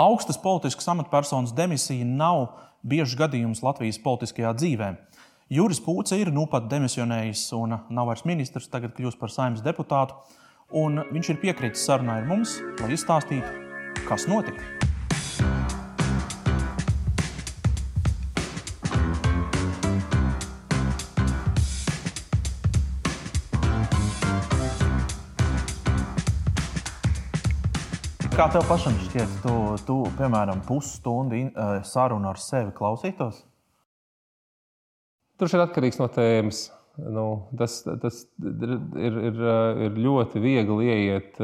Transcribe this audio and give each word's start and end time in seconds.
Augstas 0.00 0.38
politiskas 0.40 0.88
amatpersonas 0.88 1.50
demisija 1.52 2.06
nav 2.08 2.46
biežs 2.80 3.12
gadījums 3.20 3.60
Latvijas 3.60 3.98
politiskajā 4.00 4.54
dzīvē. 4.56 4.88
Juris 5.52 5.82
Pūce 5.84 6.16
ir 6.16 6.32
nu 6.32 6.46
pat 6.48 6.70
demisionējis 6.72 7.44
un 7.58 7.76
nav 7.76 8.08
vairs 8.08 8.24
ministrs, 8.24 8.72
tagad 8.72 8.96
kļūst 8.96 9.20
par 9.20 9.34
saimnes 9.34 9.60
deputātu. 9.66 10.16
Viņš 10.72 11.34
ir 11.34 11.42
piekritis 11.44 11.84
sarunai 11.84 12.22
ar 12.22 12.30
mums, 12.32 12.62
lai 12.80 12.94
izstāstītu, 12.96 13.56
kas 14.06 14.30
notika. 14.30 14.79
Kā 28.40 28.46
tev 28.48 28.62
pašam 28.64 28.94
šķiet, 28.96 29.32
tu, 29.42 29.54
tu 29.84 29.94
piemēram, 30.16 30.62
pusstundu 30.64 31.42
sarunu 31.84 32.30
ar 32.30 32.38
sevi 32.40 32.70
klausītos? 32.72 33.42
Tur 35.36 35.52
ir 35.52 35.60
atkarīgs 35.66 36.00
no 36.00 36.06
tēmas. 36.08 36.62
Nu, 37.04 37.24
tas 37.60 37.74
tas 37.84 38.22
ir, 38.40 38.72
ir, 39.28 39.42
ir 39.84 39.98
ļoti 40.06 40.40
viegli 40.40 40.88
ieiet 40.88 41.36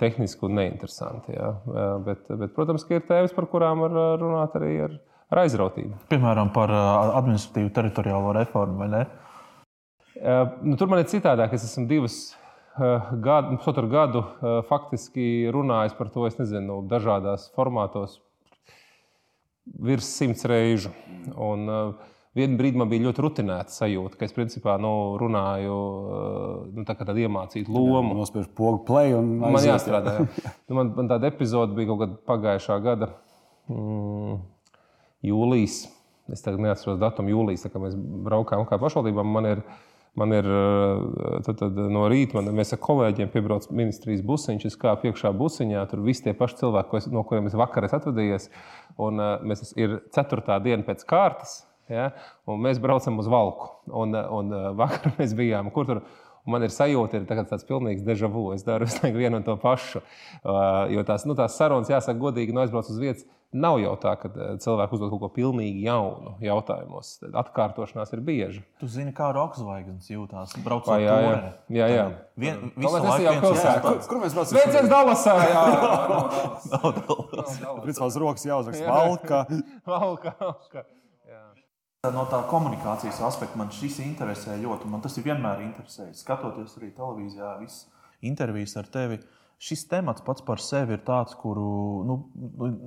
tehniski 0.00 0.48
un 0.48 0.56
neinteresanti. 0.56 1.36
Jā. 1.36 1.50
Bet, 2.08 2.32
bet, 2.32 2.56
protams, 2.56 2.88
ka 2.88 2.96
ir 2.96 3.04
tēmas, 3.10 3.36
par 3.36 3.50
kurām 3.52 3.84
var 3.84 4.00
runāt 4.22 4.56
arī 4.56 4.72
ar, 4.86 4.96
ar 5.36 5.42
aizrautību. 5.44 6.00
Piemēram, 6.14 6.54
par 6.56 6.72
administratīvu 7.20 7.74
teritoriālo 7.76 8.32
reformu, 8.40 8.80
vai 8.86 8.88
ne? 8.94 9.04
Nu, 10.64 10.80
tur 10.80 10.88
man 10.88 11.04
ir 11.04 11.12
citādāk. 11.12 11.52
Es 11.60 11.68
esmu 11.68 11.84
divas 11.92 12.22
Eh, 12.30 12.45
gadu, 13.22 13.56
pusotru 13.56 13.88
gadu 13.88 14.22
eh, 14.22 14.58
faktiski 14.68 15.48
runājis 15.54 15.96
par 15.98 16.10
to, 16.12 16.26
es 16.28 16.36
nezinu, 16.40 16.82
dažādās 16.90 17.48
formātos, 17.56 18.18
virs 19.66 20.08
simts 20.18 20.46
reižu. 20.48 20.92
Un, 21.34 21.66
uh, 21.66 22.12
Vienu 22.36 22.58
brīdi 22.60 22.76
man 22.76 22.90
bija 22.90 23.00
ļoti 23.06 23.22
rutinēta 23.24 23.72
sajūta, 23.72 24.18
ka 24.20 24.26
es 24.26 24.34
principā 24.36 24.74
nu, 24.76 24.90
runāju 25.16 25.76
nu, 26.68 26.82
tā 26.84 26.92
kā 26.92 27.06
tādu 27.08 27.22
iemācītu 27.24 27.72
lomu. 27.72 28.10
Jā, 28.12 28.18
nospiež 28.18 28.50
pogu 28.58 28.82
play 28.84 29.14
un 29.16 29.30
man 29.40 29.56
jāstrādā. 29.64 30.18
Jā. 30.18 30.52
nu, 30.68 30.76
man, 30.76 30.90
man 30.98 31.08
tāda 31.08 31.30
epizode 31.32 31.72
bija 31.72 31.88
kaut 31.94 32.02
kad 32.02 32.18
pagājušā 32.28 32.76
gada 32.84 33.08
mm, 33.72 34.36
jūlijas. 35.30 35.78
Es 36.28 36.44
tagad 36.44 36.60
neatceros 36.60 37.00
datumu 37.00 37.32
jūlijas, 37.32 37.70
kad 37.72 37.80
mēs 37.80 37.96
braukājām 37.96 38.68
kā 38.68 38.76
pašvaldībām. 38.84 39.32
Man 39.32 39.48
ir 39.54 39.64
uh, 39.64 39.80
Man 40.16 40.32
ir 40.32 40.46
eh, 40.48 41.38
tad, 41.44 41.58
tad 41.60 41.78
no 41.92 42.06
rīta, 42.08 42.38
man, 42.38 42.48
mēs 42.56 42.72
ar 42.72 42.80
kolēģiem 42.84 43.28
piebrauc 43.34 43.68
ministrijas 43.68 44.24
busiņš, 44.26 44.66
es 44.70 44.78
kā 44.80 44.94
piekšā 45.02 45.32
busiņā, 45.36 45.82
tur 45.90 46.04
visi 46.06 46.24
tie 46.24 46.32
paši 46.36 46.62
cilvēki, 46.62 47.00
es, 47.02 47.08
no 47.12 47.24
kuriem 47.28 47.50
es 47.50 47.56
vakar 47.58 47.84
esmu 47.84 48.00
atvadījies. 48.00 48.48
Un, 48.96 49.20
uh, 49.20 49.34
mēs 49.44 49.74
ir 49.76 49.98
ceturtā 50.16 50.56
diena 50.64 50.86
pēc 50.86 51.04
kārtas, 51.08 51.58
ja, 51.92 52.10
un 52.48 52.64
mēs 52.64 52.80
braucam 52.80 53.20
uz 53.20 53.28
Valku. 53.28 53.68
Un, 53.92 54.16
un 54.16 54.56
uh, 54.56 54.70
vakar 54.78 55.12
mēs 55.18 55.36
bijām, 55.36 55.68
kur 55.74 55.90
tur 55.90 56.02
man 56.46 56.66
ir 56.66 56.74
sajūta, 56.74 57.22
ka 57.26 57.34
tas 57.34 57.44
ir 57.44 57.50
tāds 57.52 57.68
pilnīgs 57.68 58.04
deja 58.06 58.30
vu. 58.32 58.48
Es 58.56 58.66
daru 58.66 58.88
vienu 59.20 59.40
un 59.40 59.46
to 59.46 59.56
pašu. 59.60 60.02
Uh, 60.42 60.86
jo 60.94 61.06
tās, 61.08 61.26
nu, 61.28 61.38
tās 61.38 61.58
sarunas, 61.58 61.92
jāsaka, 61.92 62.18
godīgi, 62.20 62.54
no 62.56 62.64
aizbraucu 62.64 62.94
uz 62.94 63.02
vietas 63.02 63.26
Nav 63.54 63.78
jau 63.78 63.92
tā, 64.00 64.12
ka 64.18 64.28
eh, 64.28 64.54
cilvēki 64.60 64.96
uzdod 64.96 65.12
kaut 65.12 65.22
ko 65.22 65.28
pilnīgi 65.36 65.84
jaunu 65.86 66.34
jautājumos. 66.42 67.12
Atkārtošanās 67.30 68.10
ir 68.16 68.22
bieža. 68.26 68.62
Tu 68.82 68.88
zini, 68.90 69.14
kā 69.16 69.30
rokas 69.34 69.62
zvaigznes 69.62 70.10
jūtas. 70.10 70.56
Braucot 70.64 70.98
jā, 71.00 71.14
jā, 71.22 71.36
jā, 71.78 71.86
jā. 71.92 72.06
Vien, 72.42 72.66
visu 72.74 72.92
laiku 72.96 73.22
jau 73.22 73.36
pilsētā. 73.46 73.76
Kur, 73.86 74.02
kur 74.10 74.22
mēs 74.24 74.36
braucam? 74.36 74.58
Sveiciens 74.58 74.90
Dallasā! 74.90 75.36
Jā, 75.46 75.64
nav 76.74 76.86
Dallasā. 76.98 77.78
Principā 77.86 78.10
uz 78.10 78.20
rokas 78.26 78.48
jāuzraksta 78.50 78.90
valka. 78.90 79.42
valka, 79.94 80.36
valka. 80.42 80.86
No 82.14 82.26
tā 82.30 82.42
komunikācijas 82.50 83.20
aspekta 83.26 83.58
man 83.58 83.72
šis 83.74 84.00
interesē 84.04 84.56
ļoti. 84.60 84.88
Man 84.90 85.02
tas 85.04 85.16
ir 85.18 85.26
vienmēr 85.26 85.64
interesējis. 85.66 86.22
Skatoties 86.22 86.76
arī 86.80 86.92
televīzijā, 86.96 87.56
visas 87.62 87.86
intervijas 88.24 88.76
ar 88.76 88.88
tevi. 88.92 89.20
Šis 89.58 89.86
temats 89.88 90.24
pats 90.24 90.44
par 90.44 90.60
sevi 90.60 90.96
ir 90.98 91.04
tāds, 91.06 91.36
kuru 91.40 91.68
nu, 92.04 92.16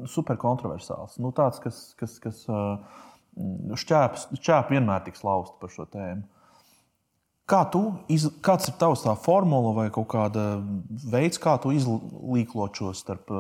super 0.10 0.38
kontroversāls. 0.38 1.18
Nu, 1.22 1.32
tāds, 1.34 1.58
kas, 1.64 1.80
kas, 1.98 2.20
kas 2.22 2.44
šķēp, 3.84 4.20
šķēp 4.38 4.76
vienmēr 4.76 5.08
tiks 5.08 5.26
lausta 5.26 5.58
par 5.62 5.74
šo 5.74 5.88
tēmu. 5.90 6.28
Kā 7.50 7.64
tu, 7.74 7.82
kāds 8.46 8.70
ir 8.70 8.76
tavs 8.78 9.02
tā 9.02 9.16
formula 9.18 9.72
vai 9.74 9.88
kaut 9.94 10.12
kāda 10.12 10.60
veids, 11.10 11.40
kā 11.42 11.56
tu 11.62 11.72
izlīklot 11.74 12.78
šo 12.78 12.94
starp, 12.94 13.32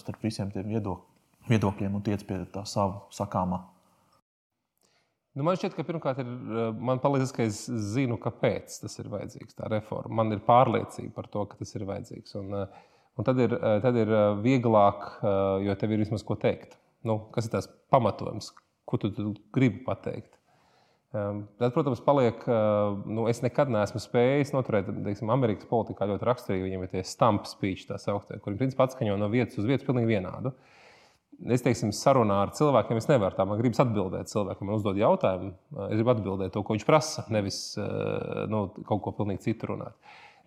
starp 0.00 0.24
visiem 0.24 0.48
tiem 0.54 0.70
viedokļiem 0.72 1.98
un 1.98 2.04
tiec 2.06 2.24
pie 2.24 2.40
tā 2.54 2.64
sava 2.64 3.02
sakāmā? 3.12 3.60
Nu, 5.36 5.44
man 5.46 5.58
šķiet, 5.58 5.74
ka 5.76 5.84
pirmkārt 5.86 6.22
ir, 6.22 6.28
man 6.82 7.00
palīdz, 7.02 7.32
ka 7.34 7.44
es 7.46 7.60
zinu, 7.92 8.16
kāpēc 8.22 8.80
tas 8.82 8.98
ir 8.98 9.10
vajadzīgs, 9.12 9.56
tā 9.58 9.68
reforma. 9.70 10.22
Man 10.22 10.34
ir 10.34 10.40
pārliecība 10.46 11.12
par 11.18 11.28
to, 11.32 11.44
ka 11.50 11.58
tas 11.60 11.74
ir 11.76 11.84
vajadzīgs. 11.88 12.34
Un, 12.40 12.56
un 12.58 13.28
tad, 13.28 13.42
ir, 13.44 13.54
tad 13.84 13.98
ir 14.00 14.10
vieglāk, 14.42 15.06
jo 15.66 15.76
tev 15.78 15.94
ir 15.94 16.02
vismaz 16.02 16.24
ko 16.26 16.38
teikt. 16.40 16.78
Nu, 17.06 17.20
kas 17.34 17.46
ir 17.46 17.54
tās 17.54 17.68
pamatojums, 17.92 18.50
ko 18.88 18.98
tu, 18.98 19.12
tu 19.14 19.34
gribi 19.54 19.84
pateikt? 19.86 20.32
Tad, 21.12 21.70
protams, 21.72 22.00
paliek, 22.04 22.42
nu, 23.08 23.28
es 23.30 23.38
nekad 23.44 23.70
neesmu 23.72 24.00
spējis 24.02 24.50
noturēt, 24.56 24.90
teiksim, 25.06 25.30
Amerikas 25.32 25.68
politikā 25.70 26.08
ļoti 26.08 26.28
raksturīgi. 26.28 26.66
Viņiem 26.66 26.82
ir 26.84 26.90
tie 26.96 27.04
stamp 27.06 27.46
speech, 27.48 27.86
tā 27.88 28.00
sauktie, 28.00 28.40
kuriem 28.42 28.58
principā 28.60 28.88
atskaņo 28.88 29.14
no 29.20 29.30
vietas 29.32 29.60
uz 29.60 29.68
vietas 29.70 29.86
pilnīgi 29.86 30.16
vienādu. 30.16 30.52
Uh, 30.52 30.74
es 31.46 31.62
teiksim, 31.64 31.92
sarunā 31.94 32.40
ar 32.44 32.52
cilvēkiem, 32.56 32.98
es 32.98 33.08
nevaru 33.10 33.36
tā, 33.38 33.46
man 33.46 33.60
gribas 33.60 33.82
atbildēt 33.84 34.30
cilvēkam, 34.32 34.68
man 34.68 34.78
uzdod 34.78 34.98
jautājumu. 34.98 35.52
Es 35.88 35.94
gribu 35.94 36.14
atbildēt 36.14 36.54
to, 36.54 36.64
ko 36.66 36.74
viņš 36.74 36.86
prasa, 36.88 37.26
nevis 37.34 37.60
eh, 37.78 38.46
nu, 38.50 38.66
kaut 38.88 39.04
ko 39.04 39.14
pilnīgi 39.20 39.46
citu 39.46 39.72
runāt. 39.72 39.96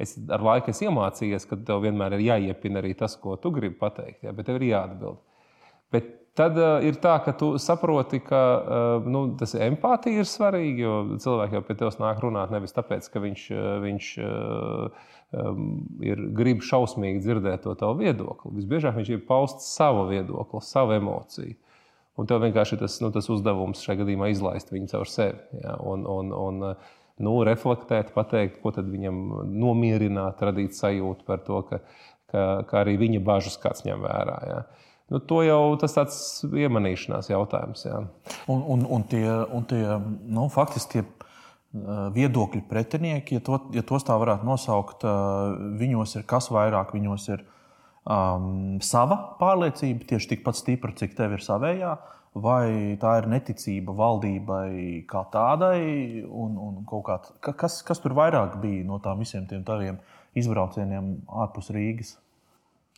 Es 0.01 0.15
ar 0.33 0.43
laiku 0.43 0.71
esmu 0.73 0.89
iemācījies, 0.89 1.45
ka 1.47 1.59
tev 1.67 1.83
vienmēr 1.85 2.17
ir 2.17 2.25
jāiepina 2.25 2.81
arī 2.81 2.95
tas, 2.97 3.15
ko 3.21 3.37
tu 3.39 3.53
gribi 3.55 3.77
pateikt, 3.79 4.23
ja, 4.25 4.33
bet 4.35 4.49
tev 4.49 4.59
ir 4.59 4.71
jāatbild. 4.71 5.21
Bet 5.91 6.09
tad 6.37 6.57
uh, 6.59 6.77
ir 6.85 6.99
tā, 7.03 7.17
ka 7.25 7.33
tu 7.37 7.53
saproti, 7.61 8.21
ka 8.23 8.41
uh, 8.41 9.07
nu, 9.11 9.25
tas 9.39 9.55
empātija 9.59 10.23
ir 10.23 10.29
svarīga, 10.29 10.83
jo 10.85 11.21
cilvēki 11.23 11.57
jau 11.57 11.63
pie 11.67 11.79
tevis 11.79 11.99
nāk 12.01 12.21
runāt 12.23 12.53
nevis 12.53 12.75
tāpēc, 12.77 13.09
ka 13.11 13.23
viņš, 13.23 13.47
uh, 13.55 13.71
viņš 13.83 14.11
uh, 14.23 15.09
um, 15.31 15.65
ir 16.03 16.21
grib 16.37 16.63
šausmīgi 16.65 17.23
dzirdēt 17.25 17.65
to 17.65 17.75
tavu 17.79 17.99
viedokli. 18.03 18.55
Visbiežāk 18.59 18.97
viņš 18.99 19.11
ir 19.11 19.27
pausts 19.27 19.73
savu 19.75 20.07
viedokli, 20.11 20.63
savu 20.65 20.95
emociju. 20.97 21.57
Un 22.19 22.27
tev 22.27 22.41
vienkārši 22.43 22.75
ir 22.75 22.81
tas, 22.83 22.97
nu, 23.03 23.09
tas 23.15 23.29
uzdevums 23.31 23.81
šajā 23.85 24.01
gadījumā 24.01 24.31
izlaist 24.33 24.71
viņu 24.73 24.91
caur 24.91 25.09
sevi. 25.09 25.61
Ja? 25.63 25.77
Un, 25.87 26.03
un, 26.09 26.33
un, 26.35 26.65
nu, 27.23 27.35
reflektēt, 27.47 28.11
pateikt, 28.15 28.59
ko 28.61 28.73
viņam 28.75 29.21
nomierināt, 29.47 30.43
radīt 30.43 30.75
sajūtu 30.77 31.25
par 31.27 31.43
to, 31.47 31.61
ka, 31.69 31.81
ka, 32.31 32.45
ka 32.67 32.81
arī 32.83 32.97
viņa 33.01 33.23
bažas 33.25 33.57
kāds 33.61 33.85
ņem 33.87 34.03
vērā. 34.03 34.37
Ja? 34.49 34.61
Nu, 35.11 35.19
to 35.19 35.41
jau 35.43 35.75
tas 35.79 35.91
tāds 35.97 36.17
iemanīšanās 36.47 37.27
jautājums. 37.33 37.83
Jā. 37.83 37.97
Un, 38.51 38.61
un, 38.63 38.85
un 38.95 39.03
tie, 39.11 39.25
un 39.51 39.65
tie 39.67 39.83
nu, 39.99 40.45
faktiski 40.53 41.01
tie 41.01 41.03
viedokļu 42.15 42.65
pretinieki, 42.67 43.37
ja, 43.37 43.43
to, 43.43 43.59
ja 43.75 43.83
tos 43.87 44.03
tā 44.07 44.15
varētu 44.19 44.47
nosaukt, 44.47 45.05
viņos 45.79 46.17
ir 46.19 46.25
kas 46.27 46.49
vairāk, 46.51 46.91
viņos 46.95 47.27
ir 47.31 47.43
um, 48.03 48.79
sava 48.83 49.17
pārliecība, 49.39 50.07
tieši 50.09 50.33
tikpat 50.33 50.59
stipra, 50.59 50.95
cik 50.95 51.15
tev 51.15 51.37
ir 51.37 51.45
savējā, 51.45 51.93
vai 52.43 52.95
tā 52.99 53.17
ir 53.21 53.29
neticība 53.31 53.95
valdībai 53.95 55.03
kā 55.07 55.23
tādai, 55.31 55.79
un, 56.27 56.59
un 56.59 56.83
kā, 57.03 57.19
kas, 57.51 57.79
kas 57.87 58.03
tur 58.03 58.15
vairāk 58.19 58.59
bija 58.63 58.87
no 58.87 58.99
tām 59.03 59.23
visiem 59.23 59.47
tiem 59.47 59.63
taviem 59.67 59.99
izbraucieniem 60.39 61.17
ārpus 61.43 61.71
Rīgas? 61.75 62.15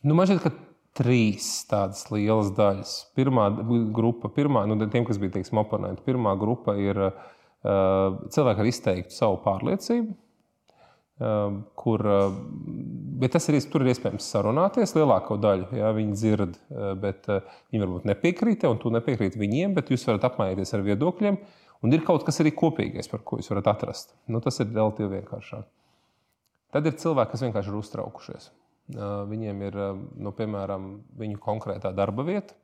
Nu, 0.03 0.17
man 0.17 0.29
šķiet, 0.29 0.43
ka 0.43 0.72
trīs 0.97 1.47
tādas 1.69 2.05
lielas 2.13 2.51
daļas. 2.57 2.95
Pirmā 3.17 3.47
grupa, 3.95 4.29
pirmā, 4.33 4.65
nu, 4.69 4.77
tiem, 4.85 5.05
kas 5.07 5.19
bija 5.21 5.37
teiksim, 5.37 5.61
oponenti, 5.63 6.05
pirmā 6.05 6.35
grupa 6.39 6.75
ir 6.79 6.99
uh, 7.07 7.15
cilvēki 7.63 8.63
ar 8.63 8.69
izteiktu 8.69 9.15
savu 9.15 9.39
pārliecību. 9.45 10.13
Uh, 11.23 11.59
kur, 11.77 12.01
uh, 12.09 12.37
bet 13.21 13.35
tas 13.35 13.45
ir, 13.49 13.59
tur 13.71 13.85
ir 13.85 13.93
iespējams 13.93 14.29
sarunāties 14.35 14.95
lielāko 14.97 15.37
daļu. 15.41 15.69
Jā, 15.77 15.91
viņi 15.97 16.17
dzird, 16.17 16.57
bet 17.01 17.29
viņi 17.29 17.83
varbūt 17.85 18.07
nepiekrīt 18.09 18.65
un 18.69 18.81
tu 18.81 18.93
nepiekrīti 18.93 19.41
viņiem, 19.41 19.75
bet 19.77 19.93
jūs 19.93 20.05
varat 20.09 20.25
apmainīties 20.29 20.73
ar 20.77 20.85
viedokļiem. 20.85 21.37
Un 21.83 21.91
ir 21.91 22.03
kaut 22.07 22.23
kas 22.23 22.39
arī 22.39 22.53
kopīgais, 22.55 23.09
par 23.11 23.25
ko 23.27 23.37
jūs 23.39 23.49
varat 23.51 23.73
atrast. 23.73 24.13
Nu, 24.31 24.39
tas 24.43 24.61
ir 24.63 24.69
relatīvi 24.71 25.17
vienkāršāk. 25.17 25.65
Tad 26.73 26.87
ir 26.89 26.95
cilvēki, 26.97 27.35
kas 27.35 27.43
vienkārši 27.45 27.69
ir 27.69 27.79
uztraukušies. 27.79 28.49
Viņiem 28.91 29.61
ir, 29.63 29.77
nu, 30.19 30.33
piemēram, 30.35 30.89
viņu 31.19 31.39
konkrētā 31.43 31.93
darba 31.95 32.25
vieta. 32.27 32.57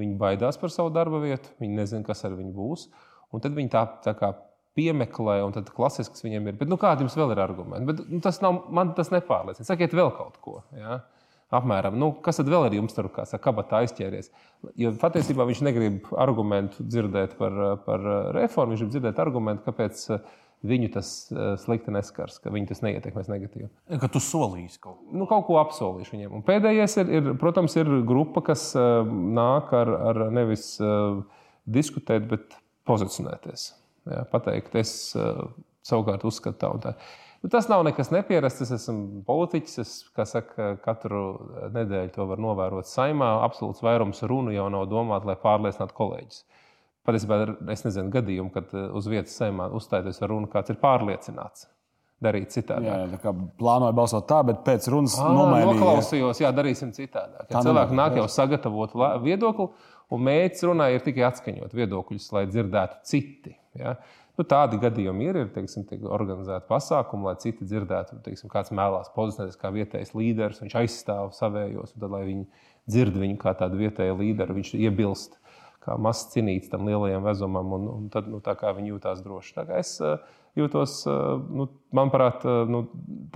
Viņi 0.00 0.16
baidās 0.16 0.56
par 0.56 0.72
savu 0.72 0.88
darba 0.94 1.20
vietu, 1.20 1.52
viņi 1.60 1.76
nezina, 1.76 2.06
kas 2.06 2.24
ar 2.24 2.32
viņu 2.38 2.54
būs. 2.56 2.86
Un 3.32 3.44
tad 3.44 3.52
viņi 3.56 3.72
tā, 3.72 3.84
tā 4.04 4.14
kā 4.16 4.32
piemeklē, 4.76 5.42
un 5.44 5.52
tad 5.52 5.68
klasisks 5.74 6.24
viņiem 6.24 6.48
ir. 6.48 6.60
Bet, 6.60 6.70
nu, 6.72 6.78
kādi 6.80 7.04
jums 7.04 7.16
vēl 7.18 7.34
ir 7.34 7.42
argumenti? 7.44 7.88
Bet, 7.90 8.04
nu, 8.08 8.20
tas 8.24 8.40
nav, 8.44 8.62
man 8.72 8.94
tas 8.96 9.12
nepārliecina. 9.12 9.68
Sakiet 9.68 9.92
vēl 9.96 10.12
kaut 10.16 10.38
ko. 10.44 10.62
Ja? 10.76 11.02
Apmēram, 11.52 11.98
nu, 12.00 12.08
kas 12.24 12.38
tad 12.40 12.48
vēl 12.48 12.70
ir 12.70 12.78
jums 12.78 12.96
tur, 12.96 13.10
kā 13.12 13.26
saka, 13.28 13.50
kabatā 13.50 13.82
aizķēries? 13.84 14.30
Jo 14.80 14.94
patiesībā 14.96 15.44
viņš 15.50 15.60
negrib 15.66 16.06
argumentu 16.16 16.86
dzirdēt 16.86 17.34
par, 17.36 17.58
par 17.84 18.06
reformu, 18.38 18.72
viņš 18.72 18.86
grib 18.86 18.94
dzirdēt 18.94 19.20
argumentu, 19.20 19.66
kāpēc 19.66 20.06
viņu 20.66 20.90
tas 20.94 21.08
eh, 21.32 21.54
slikti 21.62 21.94
neskars, 21.94 22.38
ka 22.42 22.52
viņu 22.54 22.70
tas 22.70 22.82
neietekmēs 22.84 23.30
negatīvi. 23.32 23.68
Ka 24.02 24.10
tu 24.12 24.22
solīsi 24.22 24.80
kaut 24.82 25.00
ko. 25.00 25.16
Nu, 25.18 25.26
kaut 25.30 25.46
ko 25.48 25.58
apsolīšu 25.62 26.16
viņiem. 26.16 26.36
Un 26.38 26.46
pēdējais 26.46 26.98
ir, 27.02 27.12
ir, 27.18 27.32
protams, 27.40 27.76
ir 27.80 27.90
grupa, 28.08 28.44
kas 28.52 28.70
uh, 28.78 29.02
nāk 29.08 29.74
ar, 29.76 29.90
ar 30.12 30.22
nevis 30.34 30.74
uh, 30.82 31.20
diskutēt, 31.66 32.28
bet 32.30 32.56
pozicionēties. 32.88 33.68
Jā, 34.10 34.22
pateikt, 34.30 34.74
es 34.78 35.12
uh, 35.18 35.44
savukārt 35.86 36.24
uzskatu 36.26 36.58
tā 36.62 36.72
un 36.74 36.82
tā. 36.82 36.96
Nu, 37.42 37.50
tas 37.50 37.66
nav 37.70 37.82
nekas 37.86 38.12
neparasts. 38.14 38.62
Es 38.62 38.70
esmu 38.76 39.24
politiķis. 39.26 39.78
Es, 39.82 39.94
kā 40.14 40.26
saka, 40.28 40.76
katru 40.84 41.22
nedēļu 41.74 42.14
to 42.14 42.26
var 42.30 42.42
novērot 42.42 42.86
saimā. 42.86 43.32
Absolūts 43.48 43.82
vairums 43.82 44.22
runu 44.30 44.54
jau 44.54 44.68
nav 44.70 44.86
domāts, 44.90 45.26
lai 45.26 45.34
pārliecinātu 45.42 45.96
kolēģis. 45.98 46.44
Patiesībā 47.06 47.38
es 47.74 47.82
nezinu 47.82 48.12
gadījumu, 48.14 48.52
kad 48.54 48.74
uz 48.94 49.06
vietas 49.10 49.34
saimā 49.38 49.66
uzstājoties 49.74 50.22
ar 50.22 50.30
runu, 50.30 50.50
kāds 50.50 50.70
ir 50.70 50.78
pārliecināts 50.82 51.66
darīt 52.22 52.54
citādi. 52.54 52.86
Jā, 52.86 53.00
tā 53.10 53.18
kā 53.22 53.32
plānoju 53.58 53.96
balsot 53.98 54.28
tā, 54.30 54.40
bet 54.46 54.62
pēc 54.66 54.86
runas 54.92 55.16
nomainīju. 55.18 55.72
Noklausījos, 55.72 56.42
jā, 56.44 56.52
darīsim 56.54 56.92
citādi. 56.94 57.34
Tā 57.48 57.58
Ja 57.58 57.64
cilvēki 57.66 57.98
nāk 57.98 58.18
jau 58.20 58.28
sagatavot 58.30 58.94
viedokli, 59.24 59.68
un 60.12 60.26
mērķis 60.28 60.66
runā 60.68 60.92
ir 60.94 61.04
tikai 61.04 61.26
atskaņot 61.30 61.74
viedokļus, 61.76 62.28
lai 62.36 62.44
dzirdētu 62.50 63.00
citi. 63.08 63.56
Ja? 63.78 63.96
Nu, 64.38 64.46
tādi 64.48 64.78
gadījumi 64.80 65.26
ir, 65.28 65.38
ir 65.42 65.50
teiksim, 65.52 65.84
tiek 65.88 66.04
organizēti 66.08 66.64
pasākumi, 66.70 67.28
lai 67.28 67.34
citi 67.42 67.66
dzirdētu, 67.68 68.22
teiksim, 68.24 68.48
kāds 68.52 68.72
mēlās 68.72 69.10
pozicionēties 69.16 69.60
kā 69.60 69.72
vietējais 69.74 70.14
līderis, 70.16 70.62
viņš 70.62 70.76
aizstāv 70.80 71.34
savējos, 71.36 71.92
un 71.92 72.04
tad, 72.04 72.14
lai 72.14 72.22
viņi 72.30 72.46
dzird 72.88 73.18
viņu 73.20 73.36
kā 73.42 73.52
tādu 73.58 73.82
vietēju 73.82 74.16
līderu, 74.22 74.56
viņš 74.56 74.72
iebilst 74.78 75.36
kā 75.82 75.96
mazs 76.00 76.30
cinīts 76.32 76.70
tam 76.72 76.86
lielajam 76.88 77.24
vezumam, 77.26 77.72
un, 77.76 77.88
un 77.90 78.10
tad 78.12 78.28
nu, 78.30 78.40
viņi 78.42 78.92
jūtās 78.94 79.22
droši. 79.24 79.56
Es 79.78 79.96
eh, 80.00 80.18
jūtos, 80.58 81.00
eh, 81.10 81.22
nu, 81.58 81.68
manuprāt, 81.94 82.44
eh, 82.46 82.62
nu, 82.70 82.84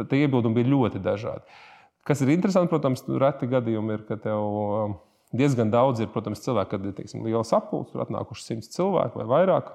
tie 0.04 0.22
iebildumi 0.24 0.60
bija 0.60 0.72
ļoti 0.72 1.02
dažādi. 1.02 1.58
Kas 2.06 2.22
ir 2.22 2.30
interesanti, 2.30 2.70
protams, 2.70 3.02
nu, 3.08 3.18
reti 3.22 3.48
gadījumi 3.50 3.96
ir, 3.96 4.04
ka 4.06 4.18
tev 4.22 4.94
diezgan 5.36 5.72
daudz 5.72 6.04
ir, 6.04 6.10
protams, 6.12 6.44
cilvēki, 6.44 6.70
kad 6.76 6.86
ir 6.86 6.94
teiksim, 6.94 7.24
liela 7.26 7.42
sapulce, 7.46 7.90
tur 7.92 8.04
atnākuši 8.04 8.46
simts 8.46 8.70
cilvēku 8.76 9.18
vai 9.18 9.26
vairāk. 9.32 9.72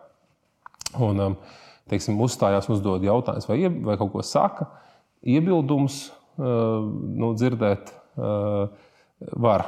Un, 1.03 1.35
teiksim, 1.91 2.15
uzstājās 2.23 2.69
un 2.69 2.77
uzdod 2.77 3.03
jautājumus, 3.03 3.49
vai, 3.49 3.59
vai 3.83 3.97
kaut 3.99 4.13
ko 4.15 4.23
saka. 4.23 4.69
Iebildums 5.27 6.05
nu, 6.39 7.33
dzirdēt 7.35 7.91
var 9.43 9.65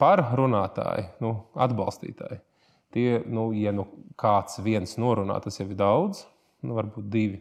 par 0.00 0.22
runātāju, 0.38 1.06
nu, 1.24 1.34
atbalstītāju. 1.54 2.40
Tie, 2.94 3.08
nu, 3.26 3.48
ja 3.58 3.72
nu 3.74 3.88
kāds 4.20 4.60
viens 4.62 4.96
norunā, 5.02 5.40
tas 5.42 5.58
jau 5.58 5.66
ir 5.66 5.74
daudz, 5.78 6.24
nu, 6.62 6.76
varbūt 6.78 7.08
divi. 7.10 7.40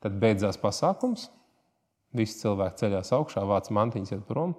Tad 0.00 0.14
beidzās 0.22 0.56
pasākums. 0.60 1.26
Visi 2.16 2.40
cilvēki 2.40 2.80
ceļās 2.80 3.12
augšā, 3.14 3.42
vāc 3.46 3.68
mantiņas, 3.76 4.14
iet 4.16 4.22
prom. 4.26 4.54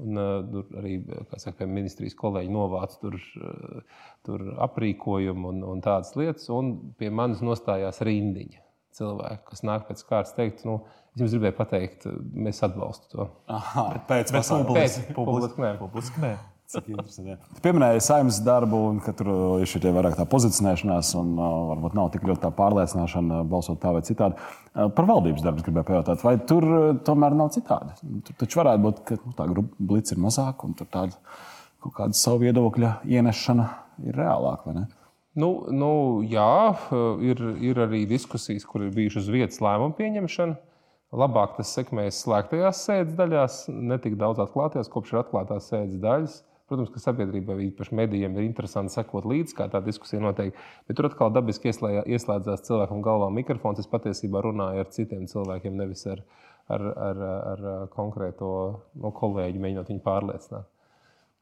Un, 0.00 0.16
uh, 0.16 0.44
tur 0.48 0.68
arī 0.80 0.98
saka, 1.40 1.66
ministrijas 1.68 2.14
kolēģi 2.16 2.52
novāca 2.52 3.00
tur, 3.00 3.16
uh, 3.40 4.04
tur 4.24 4.44
aprīkojumu 4.68 5.50
un, 5.50 5.62
un 5.72 5.82
tādas 5.84 6.14
lietas. 6.16 6.46
Un 6.52 6.74
pie 7.00 7.10
manis 7.12 7.42
nostājās 7.44 8.00
rindiņa 8.04 8.60
cilvēki, 8.96 9.42
kas 9.48 9.64
nāk 9.64 9.88
pēc 9.88 10.04
kārtas 10.08 10.34
teikt, 10.36 10.64
nu, 10.68 10.82
es 11.16 11.22
jums 11.24 11.32
gribēju 11.34 11.56
pateikt, 11.56 12.06
mēs 12.36 12.60
atbalstam 12.64 13.08
to. 13.12 13.26
Aha, 13.52 13.86
pēc 14.08 14.32
Bet 14.32 14.44
Pēc- 14.44 14.52
publiski, 14.68 15.14
publiski 15.16 15.64
nē. 15.64 15.70
publiski 15.80 16.24
nē. 16.24 16.32
Cik 16.72 16.88
interesanti. 16.88 17.34
jā. 17.34 17.36
Tu 17.56 17.62
pieminēji 17.64 18.02
saimnes 18.06 18.38
darbu, 18.46 18.78
un 18.90 19.00
ka 19.04 19.12
tur 19.16 19.28
ir 19.60 19.68
šī 19.68 19.82
vairāk 19.92 20.16
tā 20.16 20.24
pozicionēšanās, 20.32 21.12
un 21.20 21.34
uh, 21.36 21.50
varbūt 21.72 21.96
nav 21.98 22.08
tik 22.14 22.24
ļoti 22.28 22.42
tā 22.46 22.52
pārliecināšana, 22.56 23.42
uh, 23.42 23.48
balsot 23.48 23.80
tā 23.82 23.92
vai 23.92 24.00
citādi. 24.06 24.40
Uh, 24.72 24.88
par 24.96 25.08
valdības 25.10 25.44
darbu 25.44 25.66
gribēju 25.66 25.88
pajautāt, 25.90 26.24
vai 26.24 26.34
tur 26.48 26.66
uh, 26.68 26.88
tomēr 27.04 27.36
nav 27.36 27.52
citādi? 27.56 27.92
Tur 28.28 28.40
taču 28.40 28.62
varētu 28.62 28.84
būt, 28.86 29.04
ka 29.08 29.20
nu, 29.20 29.34
tā 29.36 29.48
grupa 29.52 29.88
blīds 29.92 30.16
ir 30.16 30.22
mazāka, 30.24 30.68
un 30.68 30.78
tur 30.78 30.88
tāda 30.92 31.20
kaut 31.82 31.96
kāda 31.98 32.16
savu 32.16 32.44
viedokļa 32.46 32.98
ienešana 33.10 33.68
ir 34.08 34.16
reālāka, 34.16 34.70
vai 34.70 34.80
ne? 34.80 34.88
Nu, 35.32 35.48
nu, 35.72 35.92
jā, 36.28 36.76
ir, 37.24 37.40
ir 37.64 37.78
arī 37.80 38.02
diskusijas, 38.08 38.66
kur 38.68 38.84
ir 38.84 38.92
bijušas 38.92 39.30
vietas 39.32 39.62
lēmumu 39.64 39.96
pieņemšana. 39.96 40.58
Labāk 41.12 41.58
tas 41.58 41.72
sekmējas 41.76 42.22
slēgtajās 42.24 42.82
sēdes 42.86 43.16
daļās, 43.16 43.56
ne 43.72 43.98
tik 44.00 44.16
daudz 44.20 44.40
atklātajās, 44.44 44.88
kopš 44.92 45.12
ir 45.12 45.20
atklātās 45.22 45.68
sēdes 45.68 46.00
daļas. 46.00 46.38
Protams, 46.72 46.88
ka 46.88 47.02
sabiedrībai, 47.02 47.58
īpaši 47.66 47.96
medijiem, 47.98 48.36
ir 48.38 48.46
interesanti 48.46 48.94
sekot 48.94 49.26
līdzi, 49.28 49.52
kā 49.58 49.66
tā 49.68 49.82
diskusija 49.84 50.22
notiek. 50.24 50.56
Bet 50.88 50.96
tur 50.96 51.10
atkal 51.10 51.28
dabiski 51.34 51.68
ieslēdzās, 51.68 52.06
ieslēdzās 52.08 52.64
cilvēkam 52.64 53.02
galvā 53.04 53.28
mikrofons. 53.36 53.82
Es 53.82 53.90
patiesībā 53.92 54.40
runāju 54.46 54.80
ar 54.80 54.88
citiem 54.96 55.26
cilvēkiem, 55.28 55.76
nevis 55.76 56.06
ar, 56.08 56.22
ar, 56.72 56.86
ar, 57.10 57.26
ar 57.52 57.66
konkrēto 57.92 58.52
no 59.04 59.12
kolēģi, 59.18 59.60
mēģinot 59.60 59.92
viņu 59.92 60.04
pārliecināt. 60.06 60.70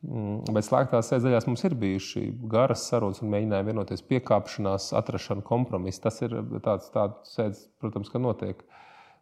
Mm, 0.00 0.50
Bet 0.56 0.66
slēgtās 0.66 1.12
sēdzēs 1.12 1.46
mums 1.46 1.62
ir 1.68 1.78
bijuši 1.78 2.24
garas 2.50 2.88
sarunas 2.90 3.22
un 3.22 3.30
mēģinājumi 3.30 3.70
vienoties 3.70 4.02
piekāpšanās, 4.10 4.90
atrašana, 4.98 5.46
kompromiss. 5.46 6.02
Tas 6.02 6.18
ir 6.26 6.34
tāds, 6.64 6.90
tāds 6.90 7.36
sēdes, 7.36 7.66
protams, 7.78 8.10
ka 8.10 8.18
notiek. 8.18 8.66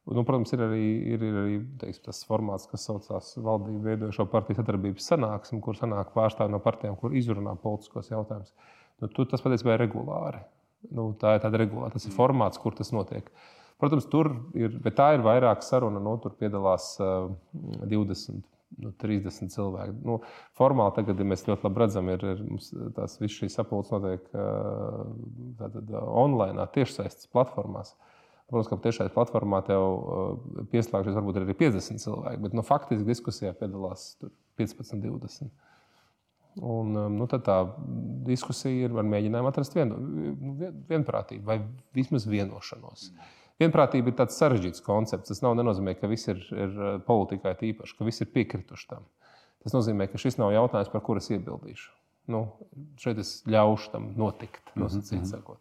Nu, 0.09 0.23
protams, 0.25 0.53
ir 0.57 0.63
arī, 0.65 0.85
ir, 1.13 1.23
ir 1.25 1.39
arī 1.43 1.57
teiksim, 1.83 2.07
tas 2.07 2.23
formāts, 2.25 2.69
kas 2.71 2.87
saucās 2.89 3.35
valdību 3.45 3.83
veidojošo 3.85 4.25
partiju 4.33 4.57
sadarbības 4.57 5.09
sanāksme, 5.11 5.61
kur 5.65 5.77
sanāk 5.77 6.15
pārstāvji 6.15 6.55
no 6.55 6.61
partijām, 6.65 6.97
kur 6.97 7.17
izrunā 7.19 7.53
politiskos 7.61 8.09
jautājumus. 8.09 8.55
Nu, 9.03 9.11
tur 9.13 9.29
tas 9.29 9.45
patiesībā 9.45 9.77
ir 9.77 9.83
regulāri. 9.85 10.41
Nu, 10.95 11.11
tā 11.19 11.37
ir 11.37 11.43
tāda 11.43 11.61
regulāra, 11.61 11.93
tas 11.93 12.07
ir 12.09 12.15
formāts, 12.15 12.61
kur 12.63 12.77
tas 12.79 12.93
notiek. 12.95 13.29
Protams, 13.79 14.09
tur 14.11 14.31
ir, 14.59 14.73
bet 14.83 14.97
tā 14.99 15.13
ir 15.15 15.25
vairāk 15.27 15.61
saruna. 15.67 16.01
Nu, 16.03 16.17
tur 16.23 16.35
piedalās 16.39 16.95
uh, 17.03 17.29
20, 17.85 18.41
nu, 18.85 18.93
30 19.05 19.55
cilvēki. 19.55 19.97
Nu, 20.09 20.19
formāli 20.59 20.97
tagad, 20.97 21.21
ja 21.21 21.29
mēs 21.29 21.47
ļoti 21.47 21.69
labi 21.69 21.85
redzam, 21.85 22.11
ir, 22.15 22.25
ir 22.33 22.93
tās 22.97 23.21
visas 23.21 23.37
šīs 23.43 23.59
sapulces 23.61 23.95
notiek 23.95 24.25
uh, 24.33 25.05
uh, 25.69 25.99
online, 26.25 26.67
tiešsaistes 26.75 27.31
platformās. 27.35 27.95
Protams, 28.49 28.69
ka 28.71 28.79
tiešais 28.81 29.13
platformā 29.13 29.61
tev 29.67 29.83
uh, 29.85 30.61
pieslēgšies 30.73 31.17
varbūt 31.19 31.41
arī 31.43 31.57
50 31.59 32.01
cilvēki, 32.01 32.41
bet 32.47 32.55
nu, 32.57 32.65
faktiski 32.65 33.05
diskusijā 33.05 33.53
piedalās 33.57 34.15
tur 34.23 34.33
15, 34.61 35.03
20. 35.05 35.51
Un, 36.59 36.95
um, 36.97 37.19
nu, 37.21 37.27
tad 37.31 37.45
tā 37.45 37.59
diskusija 38.27 38.89
ir 38.89 38.97
ar 38.97 39.05
mēģinājumu 39.07 39.51
atrast 39.53 39.77
vien, 39.77 39.93
nu, 39.93 40.55
vien, 40.63 40.81
vienprātību 40.89 41.45
vai 41.45 41.59
vismaz 41.95 42.25
vienošanos. 42.31 43.11
Vienprātība 43.61 44.11
ir 44.11 44.17
tāds 44.17 44.41
sarežģīts 44.41 44.83
koncepts. 44.87 45.29
Tas 45.29 45.45
nav 45.45 45.59
nenozīmē, 45.59 45.99
ka 46.01 46.09
viss 46.09 46.33
ir, 46.33 46.41
ir 46.57 46.75
uh, 46.81 46.91
politikai 47.05 47.53
tīpaši, 47.61 47.99
ka 48.01 48.09
visi 48.09 48.25
ir 48.25 48.33
piekrituši 48.33 48.93
tam. 48.95 49.05
Tas 49.61 49.77
nozīmē, 49.77 50.09
ka 50.09 50.21
šis 50.25 50.41
nav 50.41 50.57
jautājums, 50.57 50.89
par 50.95 51.05
kuru 51.05 51.21
es 51.21 51.29
iebildīšu. 51.37 51.93
Nu, 52.33 52.47
šeit 53.01 53.21
es 53.21 53.39
ļaušu 53.49 53.93
tam 53.93 54.13
notikt, 54.17 54.73
nosacīt 54.79 55.29
sakot. 55.29 55.61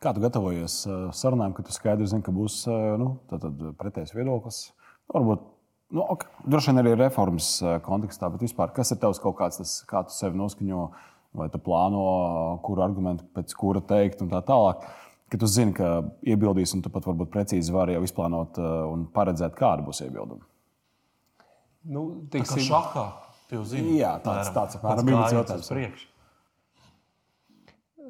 Kā 0.00 0.14
tu 0.16 0.22
gatavojies 0.22 0.74
sarunām, 1.12 1.52
kad 1.52 1.66
tu 1.68 1.74
skaidri 1.76 2.06
zini, 2.08 2.24
ka 2.24 2.32
būs 2.32 2.62
nu, 3.00 3.18
tātad 3.28 3.58
pretējs 3.80 4.14
viedoklis? 4.16 4.60
Varbūt 5.12 5.42
nu, 5.92 6.04
okay, 6.14 6.30
droši 6.48 6.70
vien 6.72 6.80
arī 6.80 6.94
reformas 6.96 7.50
kontekstā, 7.84 8.30
bet 8.32 8.44
vispār 8.46 8.72
kas 8.72 8.94
ir 8.94 9.00
tavs 9.02 9.20
kaut 9.20 9.36
kāds, 9.42 9.60
tas, 9.60 9.74
kā 9.90 10.00
tu 10.08 10.14
sevi 10.16 10.40
noskaņo, 10.40 10.86
vai 11.36 11.48
tu 11.52 11.60
plāno, 11.62 12.04
kuru 12.64 12.82
argumentu 12.86 13.26
pēc 13.36 13.52
kura 13.60 13.82
teikt 13.84 14.24
un 14.24 14.32
tā 14.32 14.40
tālāk. 14.46 14.86
Kad 15.30 15.44
tu 15.44 15.46
zini, 15.46 15.74
ka 15.76 15.90
iebildīs, 16.26 16.72
un 16.74 16.80
tu 16.82 16.90
pat 16.90 17.04
varbūt 17.06 17.30
precīzi 17.30 17.70
vari 17.74 17.94
jau 17.94 18.00
izplānot 18.06 18.56
un 18.58 19.04
paredzēt, 19.14 19.52
kāda 19.58 19.84
būs 19.86 20.00
iebilduma. 20.06 20.42
Nu, 21.90 22.06
Kā 22.24 22.38
teiksim, 22.38 22.64
šahā, 22.66 23.04
tu 23.48 23.60
jau 23.60 23.66
zini. 23.68 23.98
Jā, 24.00 24.16
tāds- 24.24 24.48
apmēram, 24.50 24.56
tāds 24.56 24.80
apmēram 24.80 24.96
pats 24.96 25.06
bija 25.06 25.16
mans 25.20 25.28
gājiens 25.28 25.38
jautājums. 25.38 25.68
uz 25.68 25.76
priekšu. 25.76 26.09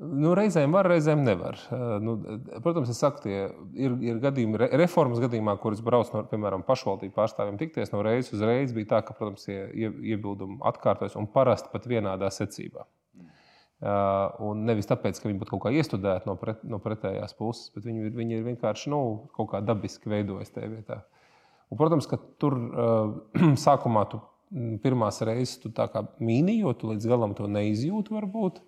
Nu, 0.01 0.31
reizēm 0.33 0.73
var, 0.73 0.87
reizēm 0.89 1.21
nevar. 1.27 1.59
Nu, 2.01 2.15
protams, 2.65 2.89
es 2.89 3.01
saku, 3.03 3.21
tie 3.27 3.41
ir, 3.77 3.97
ir 4.01 4.21
gadījumi, 4.23 4.57
re- 4.63 4.69
reformas 4.81 5.21
gadījumā, 5.21 5.59
kuras 5.61 5.83
brauc 5.85 6.09
no 6.15 6.23
piemēram, 6.31 6.63
pašvaldību 6.65 7.13
pārstāvjiem, 7.19 7.59
tikties 7.61 7.93
no 7.93 8.01
reizes 8.07 8.33
uz 8.39 8.45
reizi. 8.49 8.73
Bija 8.79 8.95
tā, 8.95 9.01
ka 9.05 9.17
protams, 9.19 9.45
tie 9.45 9.59
ie- 9.69 9.93
iebildumi 10.15 10.57
atkārtojas 10.71 11.19
un 11.21 11.29
parasti 11.35 11.69
pat 11.75 11.89
vienādā 11.91 12.31
secībā. 12.33 12.87
Un 14.41 14.65
nevis 14.69 14.89
tāpēc, 14.89 15.21
ka 15.21 15.29
viņi 15.29 15.41
būtu 15.41 15.55
kaut 15.55 15.63
kā 15.67 15.75
iestudēti 15.77 16.29
no, 16.29 16.39
pret, 16.41 16.65
no 16.69 16.81
pretējās 16.81 17.37
puses, 17.37 17.69
bet 17.77 17.85
viņi, 17.89 18.09
ir- 18.09 18.17
viņi 18.17 18.39
ir 18.39 18.49
vienkārši 18.49 18.93
nu, 18.93 19.03
kaut 19.37 19.53
kā 19.53 19.61
dabiski 19.65 20.13
veidojas 20.13 20.53
tajā 20.57 20.73
vietā. 20.73 21.03
Un, 21.69 21.77
protams, 21.81 22.09
ka 22.09 22.17
tur 22.41 22.57
sākumā 23.67 24.09
tu 24.13 24.21
pirmās 24.83 25.21
reizes 25.29 25.61
tu 25.63 25.71
mīnīji, 25.71 26.65
jo 26.65 26.73
tu 26.73 26.91
līdz 26.91 27.09
galam 27.09 27.37
to 27.37 27.47
neizjūti 27.49 28.17
varbūt. 28.17 28.65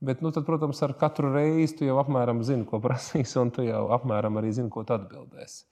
Bet, 0.00 0.22
nu, 0.24 0.30
tad, 0.32 0.46
protams, 0.46 0.80
ar 0.82 0.94
katru 0.96 1.28
reizi 1.34 1.76
tu 1.76 1.84
jau 1.84 1.98
apmēram 2.00 2.40
zini, 2.46 2.64
ko 2.68 2.80
prasīs, 2.80 3.34
un 3.40 3.52
tu 3.52 3.66
jau 3.66 3.84
apmēram 3.96 4.40
arī 4.40 4.54
zini, 4.56 4.72
ko 4.72 4.84
atbildēsi. 4.86 5.66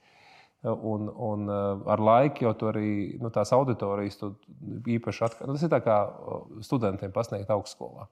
Un, 0.69 1.07
un 1.23 1.47
ar 1.49 2.01
laiku 2.03 2.43
jau 2.43 2.51
tur 2.59 2.75
arī 2.75 3.15
nu, 3.21 3.31
tās 3.31 3.53
auditorijas 3.55 4.19
īpaši 4.19 5.23
atkarīgas. 5.29 5.47
Nu, 5.47 5.55
tas 5.55 5.63
ir 5.63 5.85
kā 5.85 5.99
studentiem 6.67 7.13
pasniegt 7.15 7.53
augstskolā. 7.55 8.09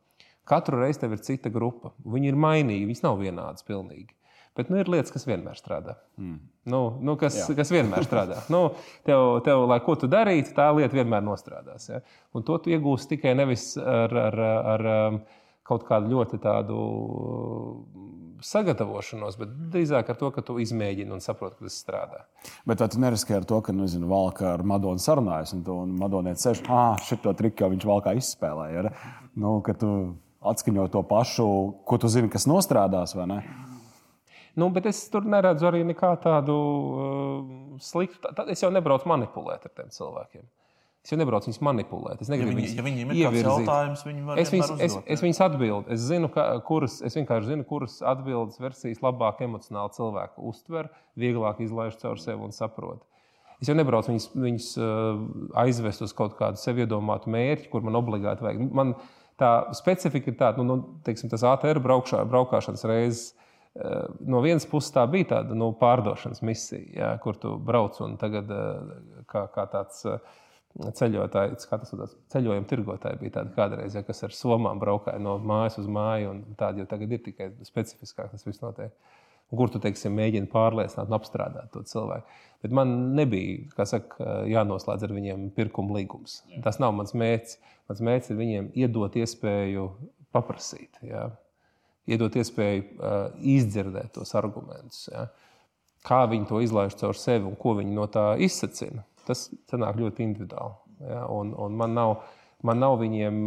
Katru 0.47 0.79
reizi 0.79 1.03
tev 1.03 1.17
ir 1.17 1.24
cita 1.25 1.51
grupa. 1.51 1.91
Viņi 2.07 2.31
ir 2.31 2.39
mainīgi, 2.39 2.88
viņas 2.88 3.03
nav 3.03 3.19
vienādas 3.19 3.67
pilnīgi. 3.67 4.15
Bet 4.57 4.71
nu, 4.74 4.79
ir 4.81 4.88
lietas, 4.89 5.12
kas 5.13 5.27
vienmēr 5.27 5.59
strādā. 5.59 5.93
Mm. 6.17 6.38
Nu, 6.71 6.79
nu, 7.05 7.13
kas, 7.19 7.36
Jā. 7.43 7.53
kas 7.59 7.69
vienmēr 7.75 8.07
strādā. 8.07 8.39
nu, 8.53 8.63
tev, 9.05 9.41
tev, 9.45 9.67
lai 9.69 9.77
ko 9.86 9.93
tu 10.00 10.09
darītu, 10.09 10.55
tā 10.57 10.71
lieta 10.74 10.97
vienmēr 10.97 11.21
nostrādās. 11.27 11.91
Ja? 11.91 12.00
Un 12.33 12.47
to 12.47 12.57
tu 12.63 12.74
iegūsi 12.74 13.12
tikai 13.12 13.36
nevis 13.38 13.75
ar, 13.77 14.15
ar, 14.24 14.39
ar, 14.47 14.88
ar 14.95 15.19
kaut 15.67 15.86
kādu 15.88 16.13
ļoti 16.15 16.39
tādu 16.43 16.77
sagatavošanos, 18.45 19.38
bet 19.39 19.53
drīzāk 19.74 20.12
ar 20.12 20.17
to, 20.19 20.29
ka 20.33 20.43
tu 20.45 20.57
izmēģini 20.62 21.13
un 21.15 21.24
saproti, 21.24 21.57
ka 21.59 21.67
tas 21.67 21.77
strādā. 21.81 22.21
Bet 22.69 22.83
tu 22.83 23.01
neriskē 23.01 23.39
ar 23.39 23.47
to, 23.50 23.59
ka, 23.65 23.74
nezinu, 23.75 24.09
valka 24.12 24.51
ar 24.53 24.63
Madonu 24.67 25.01
sarunājas, 25.01 25.55
un, 25.57 25.63
tu, 25.65 25.77
un 25.86 25.95
Madoniet 25.97 26.41
sēž, 26.41 26.63
ah, 26.69 27.00
šito 27.07 27.33
triku 27.38 27.65
jau 27.65 27.71
viņš 27.74 27.88
valkā 27.89 28.13
izspēlēja. 28.19 28.83
Ja? 28.83 29.24
Nu, 29.38 29.57
ka 29.65 29.74
tu 29.77 29.93
atskaņo 30.47 30.88
to 30.93 31.01
pašu, 31.07 31.47
ko 31.88 31.97
tu 32.01 32.12
zini, 32.12 32.29
kas 32.33 32.47
nostrādās, 32.50 33.15
vai 33.17 33.27
ne? 33.31 33.39
Nu, 34.57 34.69
bet 34.74 34.88
es 34.89 35.03
tur 35.13 35.25
neredzu 35.29 35.67
arī 35.69 35.83
nekādu 35.86 36.24
tādu 36.24 36.53
uh, 36.57 37.81
sliktu. 37.83 38.31
Tad 38.33 38.50
es 38.50 38.63
jau 38.63 38.71
nebraucu 38.74 39.09
manipulēt 39.09 39.67
ar 39.69 39.74
tiem 39.77 39.91
cilvēkiem. 39.93 40.47
Es 41.08 41.14
jau 41.14 41.18
nebraucu 41.22 41.48
viņus 41.48 41.62
manipulēt. 41.64 42.20
Es 42.20 42.28
negribu 42.28 42.52
ja 42.52 42.58
viņi, 42.58 42.70
ja 42.76 42.84
viņiem 42.84 43.12
ir 43.16 43.28
kāds 43.30 43.46
jautājums, 43.46 44.02
viņi 44.04 44.24
var 44.28 44.40
es 44.42 44.50
viņus, 44.52 44.72
es, 44.84 44.96
es 45.16 45.22
viņus 45.24 45.38
atbildu. 45.46 45.88
Es, 45.96 46.02
zinu, 46.04 46.28
ka, 46.34 46.44
kuras, 46.68 46.98
es 47.08 47.14
vienkārši 47.16 47.54
zinu, 47.54 47.64
kuras 47.70 47.94
atbildes 48.04 48.60
versijas 48.60 49.00
labāk 49.06 49.40
emocionāli 49.46 49.96
cilvēku 49.96 50.50
uztver, 50.50 50.90
vieglāk 51.16 51.62
izlaiž 51.64 51.96
caur 52.02 52.20
sevi 52.20 52.44
un 52.44 52.52
saprot. 52.52 53.06
Es 53.64 53.70
jau 53.72 53.78
nebraucu 53.80 54.12
viņus, 54.12 54.26
viņus 54.36 54.68
uh, 54.82 55.22
aizvest 55.62 56.04
uz 56.04 56.12
kaut 56.18 56.36
kādu 56.42 56.60
sev 56.60 56.82
iedomātu 56.84 57.32
mērķi, 57.32 57.70
kur 57.72 57.86
man 57.88 57.96
obligāti 57.96 58.44
vajag. 58.44 58.66
Man 58.76 58.92
tā 59.40 59.52
specifika 59.80 60.34
ir 60.34 60.36
tāda, 60.42 60.60
nu, 60.60 60.68
nu, 60.68 60.98
teiksim, 61.06 61.32
tas 61.32 61.46
ATR 61.48 61.80
braukšā, 61.86 62.26
braukšanas 62.28 62.84
reizes. 62.92 63.30
Uh, 63.78 64.10
no 64.28 64.44
vienas 64.44 64.68
puses 64.68 64.92
tā 64.92 65.06
bija 65.08 65.30
tāda 65.38 65.56
nu, 65.56 65.72
pārdošanas 65.80 66.44
misija, 66.44 66.84
jā, 67.00 67.14
kur 67.24 67.40
tu 67.40 67.54
brauc 67.64 67.96
un 68.04 68.20
tagad 68.20 68.52
uh, 68.52 69.24
kā, 69.32 69.46
kā 69.56 69.66
tāds. 69.72 70.04
Uh, 70.04 70.44
ceļotāji, 70.77 71.55
tas 71.57 71.93
ir 71.93 72.01
ceļojuma 72.34 72.67
tirgotāji, 72.69 73.19
bija 73.22 73.38
tādi 73.39 73.53
kādreiz, 73.55 73.96
ja, 73.98 74.03
kas 74.05 74.22
ar 74.27 74.36
somām 74.36 74.81
braukāja 74.81 75.22
no 75.22 75.38
mājas 75.41 75.79
uz 75.81 75.88
māju. 75.89 76.36
Tādi 76.60 76.84
jau 76.84 76.89
tagad 76.89 77.15
ir 77.15 77.24
tikai 77.25 77.50
specifiskāk 77.65 78.29
tas 78.34 78.46
viss 78.46 78.62
notiek. 78.62 78.93
Un 79.48 79.62
kur 79.62 79.72
tu 79.72 79.79
teiksim, 79.81 80.12
mēģini 80.17 80.50
pārliecināt 80.51 81.07
un 81.07 81.15
apstrādāt 81.17 81.72
to 81.72 81.81
cilvēku. 81.88 82.27
Bet 82.65 82.74
man 82.75 82.93
nebija 83.15 83.88
saka, 83.88 84.43
jānoslēdz 84.51 85.07
ar 85.07 85.15
viņiem 85.15 85.50
pirkuma 85.55 85.96
līgums. 85.98 86.41
Jā. 86.51 86.62
Tas 86.67 86.81
nav 86.84 86.93
mans 86.98 87.15
mērķis. 87.17 87.57
Mans 87.88 88.03
mērķis 88.03 88.34
ir 88.34 88.39
viņiem 88.41 88.72
iedot 88.75 89.13
iespēju 89.15 89.89
paprasīt, 90.36 91.00
jā. 91.07 91.29
iedot 92.12 92.36
iespēju 92.36 92.84
uh, 92.84 93.19
izdzirdēt 93.39 94.12
tos 94.17 94.36
argumentus. 94.36 95.05
Jā. 95.13 95.29
Kā 96.07 96.25
viņi 96.27 96.50
to 96.51 96.60
izlaiž 96.63 96.98
caur 97.00 97.15
sevi 97.17 97.48
un 97.48 97.55
ko 97.60 97.77
viņi 97.79 97.96
no 97.96 98.10
tā 98.12 98.34
izsacina 98.43 99.07
tas 99.27 99.48
sanāk 99.69 100.00
ļoti 100.01 100.25
individuāli. 100.25 100.77
Ja? 101.03 101.25
Un, 101.34 101.53
un 101.57 101.75
man 101.77 101.96
nav, 101.98 102.15
man 102.65 102.81
nav 102.81 102.98
viņiem, 103.01 103.43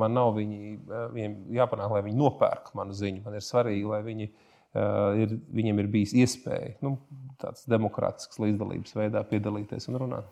man 0.00 0.16
nav 0.16 0.34
viņi, 0.36 0.74
viņiem 1.14 1.38
jāpanāk, 1.56 1.94
lai 1.94 2.04
viņi 2.08 2.20
nopērk 2.20 2.72
manu 2.78 2.96
ziņu. 2.96 3.24
Man 3.26 3.38
ir 3.38 3.46
svarīgi, 3.46 3.86
lai 3.88 4.02
viņi, 4.06 4.28
ir, 5.22 5.38
viņiem 5.60 5.80
ir 5.82 5.94
bijis 5.94 6.16
iespēja 6.18 6.76
nu, 6.84 6.98
tāds 7.40 7.64
demokrātisks 7.70 8.42
līdzdalības 8.42 8.98
veidā 8.98 9.24
piedalīties 9.30 9.90
un 9.90 10.02
runāt. 10.04 10.28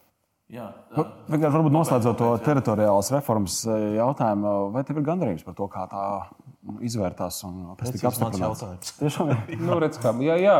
Jā, 0.49 0.71
nu, 0.97 1.03
Vienkārši 1.29 1.59
varbūt 1.59 1.75
noslēdzot 1.75 2.17
to 2.17 2.29
teritoriālās 2.41 3.11
reformas 3.13 3.59
jautājumu, 3.69 4.53
vai 4.73 4.81
tev 4.89 4.97
ir 4.97 5.05
gandarījums 5.05 5.45
par 5.45 5.57
to, 5.59 5.67
kā 5.69 5.83
tā 5.91 6.05
izvērtās 6.89 7.43
un 7.45 7.75
kas 7.77 7.93
tika 7.93 8.09
apstiprināts? 8.09 8.95
Tiešām, 8.97 9.35
nu, 9.61 9.77
redz, 9.83 10.01
kā, 10.01 10.15
jā, 10.25 10.39
jā, 10.41 10.57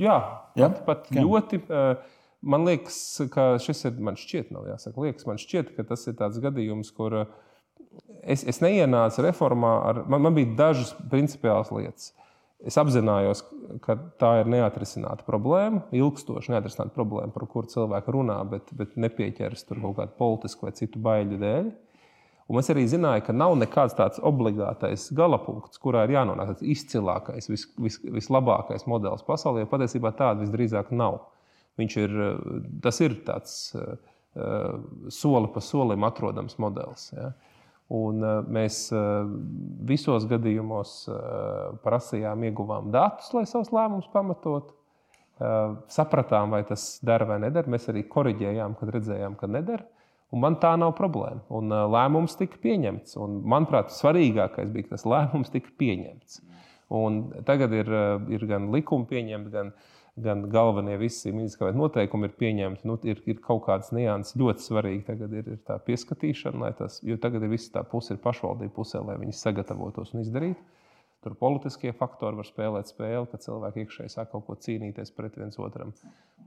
jā, 0.00 0.16
jā, 0.56 0.70
pat, 0.78 1.04
pat 1.10 1.12
ļoti. 1.18 1.60
Uh, 1.68 2.20
Man 2.42 2.66
liekas, 2.66 2.96
ka 3.30 3.52
šis 3.62 3.84
ir, 3.86 3.98
man 4.02 4.18
šķiet, 4.18 4.50
nav 4.54 4.66
jāsaka, 4.66 5.04
liekas, 5.04 5.28
man 5.28 5.38
šķiet, 5.38 5.76
ka 5.76 5.86
tas 5.86 6.08
ir 6.10 6.16
tāds 6.18 6.40
gadījums, 6.42 6.90
kur 6.96 7.14
eh, 7.20 7.36
es, 8.34 8.42
es 8.50 8.58
neienācu 8.64 9.22
reformā 9.22 9.76
ar, 9.90 10.02
man, 10.10 10.24
man 10.26 10.34
bija 10.38 10.56
dažas 10.58 10.90
principiālas 11.12 11.70
lietas. 11.74 12.10
Es 12.62 12.76
apzinājos, 12.78 13.42
ka 13.82 13.96
tā 14.22 14.36
ir 14.40 14.50
neatrisināta 14.50 15.26
problēma, 15.26 15.82
ilgstoši 15.98 16.52
neatrisināta 16.54 16.94
problēma, 16.94 17.32
par 17.34 17.48
kuru 17.50 17.70
cilvēki 17.70 18.14
runā, 18.14 18.36
bet, 18.50 18.70
bet 18.78 18.94
nepieķeras 19.02 19.66
tur 19.66 19.80
kaut 19.82 19.96
kādu 19.98 20.14
politisku 20.18 20.68
vai 20.68 20.74
citu 20.78 21.02
baiļu 21.02 21.40
dēļ. 21.42 21.72
Un 22.52 22.60
es 22.60 22.70
arī 22.70 22.84
zināju, 22.90 23.24
ka 23.26 23.34
nav 23.34 23.54
nekāds 23.58 23.96
tāds 23.98 24.22
obligātais 24.22 25.08
galapunkts, 25.16 25.80
kurā 25.82 26.04
ir 26.06 26.14
jānonāk 26.16 26.52
tāds 26.52 26.66
izcilākais, 26.74 27.48
vis, 27.50 27.66
vis, 27.82 27.98
vislabākais 28.02 28.86
modelis 28.90 29.26
pasaulē. 29.26 29.64
Patiesībā 29.70 30.12
tāda 30.18 30.42
visdrīzāk 30.42 30.90
nav. 30.94 31.20
Viņš 31.80 31.96
ir, 32.02 32.18
tas 32.84 33.00
ir 33.00 33.16
tāds 33.26 33.54
eh, 33.76 34.76
soli 35.12 35.48
pa 35.54 35.62
solim 35.64 36.04
atrodams 36.04 36.58
modelis. 36.60 37.08
Ja? 37.16 37.30
Un 37.92 38.20
eh, 38.24 38.36
mēs 38.52 38.84
eh, 38.92 39.32
visos 39.88 40.28
gadījumos 40.28 40.98
prasījām, 41.84 42.44
ieguvām 42.48 42.92
datus, 42.92 43.32
lai 43.36 43.46
savus 43.48 43.72
lēmumus 43.74 44.10
pamatotu. 44.12 44.76
Sapratām, 45.90 46.52
vai 46.52 46.60
tas 46.62 47.00
dara 47.02 47.24
vai 47.26 47.38
nedara. 47.42 47.66
Mēs 47.72 47.88
arī 47.90 48.04
korrigējām, 48.06 48.76
kad 48.78 48.92
redzējām, 48.94 49.32
ka 49.40 49.48
nedara. 49.50 49.82
Un 50.30 50.42
man 50.44 50.54
tā 50.62 50.70
nav 50.78 50.92
problēma. 50.94 51.40
Un 51.50 51.72
lēmums 51.90 52.36
tika 52.38 52.60
pieņemts. 52.62 53.16
Un, 53.18 53.40
manuprāt, 53.50 53.90
svarīgākais 53.96 54.70
bija, 54.70 54.86
ka 54.86 54.94
tas 54.94 55.06
lēmums 55.08 55.50
tika 55.50 55.72
pieņemts. 55.82 56.38
Un 56.94 57.18
tagad 57.48 57.74
ir, 57.74 57.90
ir 58.30 58.46
gan 58.46 58.70
likumi 58.70 59.08
pieņemti, 59.10 59.50
gan 59.56 59.72
gan 60.16 60.44
galvenie 60.52 60.98
visi 61.00 61.32
ministrs 61.32 61.76
noteikumi 61.76 62.28
ir 62.28 62.34
pieņemti. 62.36 62.86
Nu, 62.88 62.98
ir, 63.08 63.22
ir 63.28 63.40
kaut 63.44 63.64
kādas 63.66 63.92
nianses 63.96 64.36
ļoti 64.36 64.66
svarīgi. 64.66 65.06
Tagad 65.08 65.32
ir, 65.38 65.48
ir 65.54 65.62
tā 65.66 65.78
pieskatīšana, 65.86 66.72
tas, 66.78 67.00
jo 67.06 67.16
tagad 67.20 67.46
ir 67.46 67.52
viss 67.54 67.72
tā 67.72 67.84
puse, 67.88 68.12
ir 68.12 68.20
pašvaldība 68.24 68.74
pusē, 68.76 69.00
lai 69.06 69.16
viņi 69.22 69.36
sagatavotos 69.38 70.12
un 70.12 70.24
izdarītu. 70.24 70.60
Tur 71.22 71.36
politiskie 71.38 71.92
faktori 71.94 72.40
var 72.40 72.48
spēlēt 72.48 72.90
spēli, 72.90 73.28
kad 73.30 73.44
cilvēki 73.44 73.84
iekšēji 73.84 74.10
sāk 74.10 74.32
kaut 74.32 74.42
ko 74.48 74.56
cīnīties 74.58 75.14
pret 75.14 75.36
viens 75.38 75.58
otram. 75.62 75.92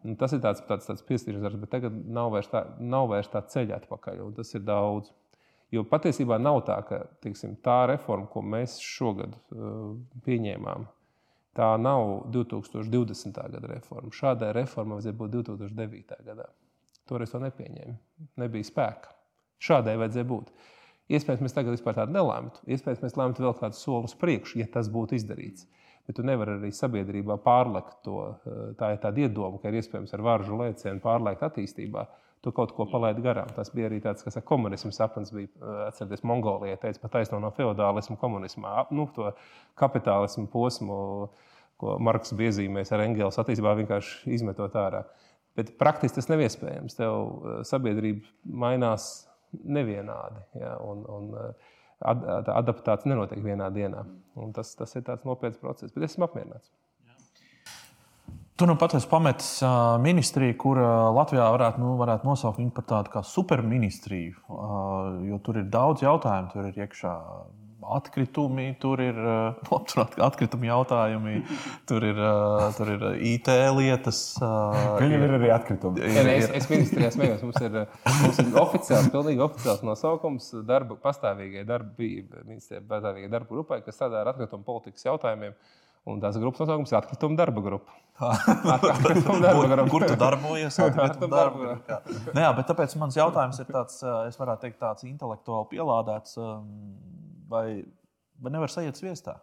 Un 0.03 0.17
tas 0.19 0.35
ir 0.35 0.41
tāds, 0.43 0.61
tāds, 0.67 0.89
tāds 0.89 1.05
piestīšanas 1.07 1.45
darbs, 1.45 1.61
bet 1.61 1.71
tagad 1.71 1.95
nav 1.95 2.33
vairs 2.33 2.51
tā, 2.51 2.65
nav 2.83 3.07
vairs 3.13 3.31
tā 3.31 3.39
ceļa 3.53 3.79
atpakaļ, 3.79 4.19
un 4.27 4.35
tas 4.35 4.51
ir 4.53 4.65
daudz. 4.67 5.13
Jo 5.73 5.85
patiesībā 5.87 6.37
nav 6.43 6.59
tā, 6.67 6.75
ka 6.85 6.99
tiksim, 7.23 7.55
tā 7.63 7.85
reforma, 7.89 8.27
ko 8.29 8.43
mēs 8.45 8.75
šogad 8.83 9.33
uh, 9.33 9.95
pieņēmām, 10.27 10.85
Tā 11.55 11.75
nav 11.79 12.25
2020. 12.35 13.37
gada 13.53 13.67
reforma. 13.71 14.11
Šādai 14.11 14.51
reformai 14.57 14.97
vajadzēja 14.97 15.19
būt 15.21 15.35
2009. 15.37 16.17
gadā. 16.27 16.49
Toreiz 17.07 17.31
to 17.31 17.39
nepieņēma. 17.39 17.95
Nebija 18.41 18.67
spēka. 18.67 19.13
Šādai 19.63 19.95
vajadzēja 20.01 20.27
būt. 20.27 20.51
Iespējams, 21.15 21.43
mēs 21.45 21.55
tagad 21.55 21.75
vispār 21.75 21.95
tādu 21.99 22.15
nelēmtu. 22.15 22.63
Iespējams, 22.65 23.03
mēs 23.05 23.17
lēmtu 23.19 23.45
vēl 23.45 23.55
kādu 23.59 23.77
soli 23.77 24.09
uz 24.09 24.15
priekšu, 24.19 24.59
ja 24.59 24.67
tas 24.73 24.89
būtu 24.91 25.15
izdarīts. 25.19 25.67
Bet 26.05 26.17
tu 26.17 26.25
nevari 26.25 26.57
arī 26.57 26.71
sabiedrībā 26.73 27.37
pārlekt 27.45 28.01
to. 28.05 28.19
Tā 28.79 28.91
ir 28.93 29.01
tāda 29.01 29.23
iedoma, 29.25 29.61
ka 29.61 29.69
ir 29.69 29.79
iespējams 29.79 30.13
ar 30.17 30.23
varžu 30.25 30.57
lēcienu 30.59 31.01
pārlekt 31.01 31.45
attīstībā. 31.45 32.05
Tu 32.45 32.53
kaut 32.53 32.75
ko 32.77 32.85
palaidi 32.85 33.23
garām. 33.25 33.49
Tas 33.57 33.71
bija 33.73 33.89
arī 33.89 33.97
tāds, 34.03 34.21
kas 34.21 34.37
ar 34.37 34.45
komunismu 34.45 34.91
sapnis 34.93 35.33
bija. 35.33 35.49
Atcerieties, 35.87 36.21
Mongolijā 36.29 36.77
teica, 36.83 37.01
pat 37.01 37.15
taisno 37.17 37.41
no 37.41 37.49
feudālismu 37.55 38.19
komunismā, 38.21 38.83
nu, 38.93 39.07
to 39.15 39.31
kapitālismu 39.81 40.45
posmu 40.53 40.99
ko 41.81 41.97
Marks 42.03 42.33
bija 42.37 42.53
iezīmējis 42.53 42.93
ar 42.95 43.03
Engels 43.05 43.39
attīstībā, 43.41 43.75
vienkārši 43.81 44.35
izmetot 44.37 44.75
ārā. 44.79 45.03
Bet 45.55 45.75
praktiski 45.79 46.19
tas 46.19 46.29
nav 46.31 46.43
iespējams. 46.43 46.97
Tev 46.97 47.15
eh, 47.15 47.59
sabiedrība 47.67 48.27
mainās 48.63 49.09
nevienādi. 49.55 50.43
Ja, 50.59 50.75
un, 50.83 51.03
un, 51.11 51.29
eh, 51.39 51.75
ad, 52.11 52.23
tā 52.47 52.57
adaptācija 52.61 53.11
nenotiek 53.11 53.43
vienā 53.43 53.69
dienā. 53.75 54.03
Un 54.39 54.55
tas, 54.55 54.73
tas 54.79 54.95
ir 54.99 55.05
tāds 55.07 55.27
nopietns 55.27 55.61
process, 55.61 55.93
bet 55.95 56.09
esmu 56.09 56.27
apmierināts. 56.27 56.71
Tu 58.55 58.65
nu 58.65 58.77
pat 58.79 58.93
esi 58.95 59.07
pametis 59.11 59.49
ministriju, 59.99 60.55
kur 60.55 60.79
Latvijā 61.11 61.49
varētu, 61.51 61.81
nu, 61.83 61.97
varētu 61.99 62.27
nosaukt 62.29 62.61
par 62.77 62.85
tādu 62.87 63.11
kā 63.11 63.23
superministriju. 63.27 64.37
Jo 65.27 65.39
tur 65.43 65.59
ir 65.59 65.67
daudz 65.67 66.05
jautājumu, 66.05 66.53
tur 66.53 66.69
ir 66.69 66.79
iekšā 66.85 67.11
atkritumi, 67.97 68.69
tur 68.79 69.03
ir 69.03 69.19
nu, 69.19 69.81
atkritumi 70.29 70.71
jautājumi, 70.71 71.35
tur 71.89 72.07
ir, 72.07 72.23
tur 72.77 72.93
ir 72.95 73.05
IT 73.35 73.51
lietas. 73.75 74.23
Viņam 74.39 75.27
ir 75.27 75.37
arī 75.41 75.51
atkritumi. 75.59 76.07
Ir, 76.15 76.33
es, 76.37 76.47
es 76.61 76.71
ministrijā 76.71 77.11
smējos, 77.11 77.43
mums 77.45 77.59
ir, 77.59 77.79
mums 78.23 78.39
ir 78.39 78.59
oficiāls, 78.63 79.11
pilnīgi 79.13 79.43
oficiāls 79.45 79.83
nosaukums 79.83 80.53
darba, 80.63 80.95
pastāvīgai 81.03 81.67
darba, 81.67 81.91
ministrijai 82.47 82.87
pastāvīgai 82.87 83.33
darba 83.35 83.51
grupai, 83.51 83.83
kas 83.83 83.99
strādā 83.99 84.23
ar 84.23 84.31
atkritumu 84.31 84.63
politikas 84.63 85.11
jautājumiem. 85.11 85.59
Un 86.05 86.19
tās 86.21 86.35
grupas 86.37 86.61
nosaukums 86.61 86.91
ir 86.93 86.99
atkrituma 86.99 87.37
darba 87.39 87.63
grupa. 87.65 87.95
Atkrituma 88.75 89.39
darba 89.41 89.63
grupa. 89.71 89.89
Kur 89.89 90.05
tu 90.05 90.17
darbojies? 90.21 90.77
Atkrituma 90.85 91.31
darba 91.31 91.63
grupa. 91.63 91.97
Nē, 92.29 92.43
nu 92.43 92.51
bet 92.59 92.69
tāpēc 92.69 92.93
mans 93.01 93.17
jautājums 93.17 93.61
ir 93.63 93.71
tāds, 93.71 93.97
es 94.29 94.37
varētu 94.37 94.67
teikt, 94.67 94.77
tāds 94.83 95.07
intelektuāli 95.09 95.71
pielādēts, 95.73 96.37
vai, 97.49 97.65
vai 98.37 98.53
nevar 98.53 98.73
sajiet 98.73 99.01
sviestā? 99.01 99.39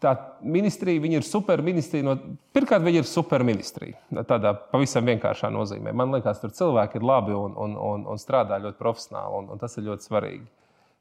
Tā 0.00 0.12
ministrija 0.44 1.00
ir 1.08 1.24
superministrija. 1.24 2.04
No, 2.04 2.16
pirmkārt, 2.56 2.84
viņa 2.84 3.00
ir 3.00 3.08
superministrija. 3.08 4.00
Tādā 4.28 4.52
pavisam 4.72 5.08
vienkāršā 5.08 5.48
nozīmē. 5.52 5.92
Man 5.96 6.12
liekas, 6.12 6.42
tur 6.42 6.52
cilvēki 6.56 7.00
ir 7.00 7.06
labi 7.08 7.36
un, 7.36 7.56
un, 7.56 7.76
un, 7.80 8.04
un 8.12 8.20
strādā 8.20 8.58
ļoti 8.60 8.80
profesionāli, 8.80 9.40
un, 9.40 9.48
un 9.54 9.60
tas 9.60 9.76
ir 9.76 9.88
ļoti 9.88 10.08
svarīgi. 10.08 10.44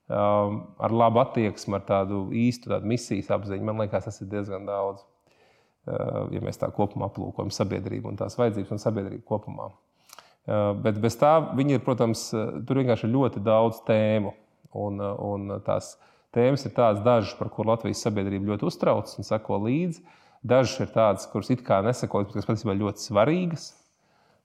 Um, 0.06 0.60
ar 0.78 0.94
labu 0.94 1.18
attieksmi, 1.18 1.80
ar 1.80 1.86
tādu 1.88 2.28
īstu 2.30 2.70
tādu 2.70 2.86
misijas 2.92 3.32
apziņu, 3.34 3.66
man 3.66 3.80
liekas, 3.82 4.06
tas 4.06 4.22
ir 4.22 4.30
diezgan 4.30 4.68
daudz. 4.68 5.02
Uh, 5.86 6.28
ja 6.34 6.42
mēs 6.46 6.62
tā 6.62 6.70
kopumā 6.74 7.08
aplūkojam 7.10 7.50
sabiedrību 7.54 8.12
un 8.12 8.20
tās 8.20 8.38
vajadzības 8.38 8.76
un 8.76 8.82
sabiedrību 8.84 9.26
kopumā. 9.26 9.72
Uh, 10.46 10.74
bet 10.86 11.00
bez 11.02 11.18
tā, 11.18 11.32
viņi 11.58 11.80
ir, 11.80 11.82
protams, 11.86 12.28
tur 12.36 12.82
vienkārši 12.84 13.08
ir 13.08 13.16
ļoti 13.16 13.42
daudz 13.46 13.82
tēmu 13.88 14.36
un, 14.78 15.02
un 15.02 15.56
tās 15.66 15.96
tēmas 16.38 16.68
ir 16.68 16.76
tādas, 16.78 17.02
dažas, 17.06 17.34
par 17.40 17.50
kurām 17.54 17.74
Latvijas 17.74 18.04
sabiedrība 18.06 18.52
ļoti 18.52 18.70
uztraucas 18.70 19.18
un 19.18 19.26
seko 19.26 19.58
līdzi. 19.66 20.06
Dažas 20.46 20.86
ir 20.86 20.94
tādas, 20.94 21.26
kuras 21.32 21.50
it 21.50 21.66
kā 21.66 21.82
neseko, 21.82 22.22
bet 22.28 22.38
kas 22.38 22.46
patiesībā 22.46 22.78
ļoti 22.78 23.08
svarīgas. 23.08 23.72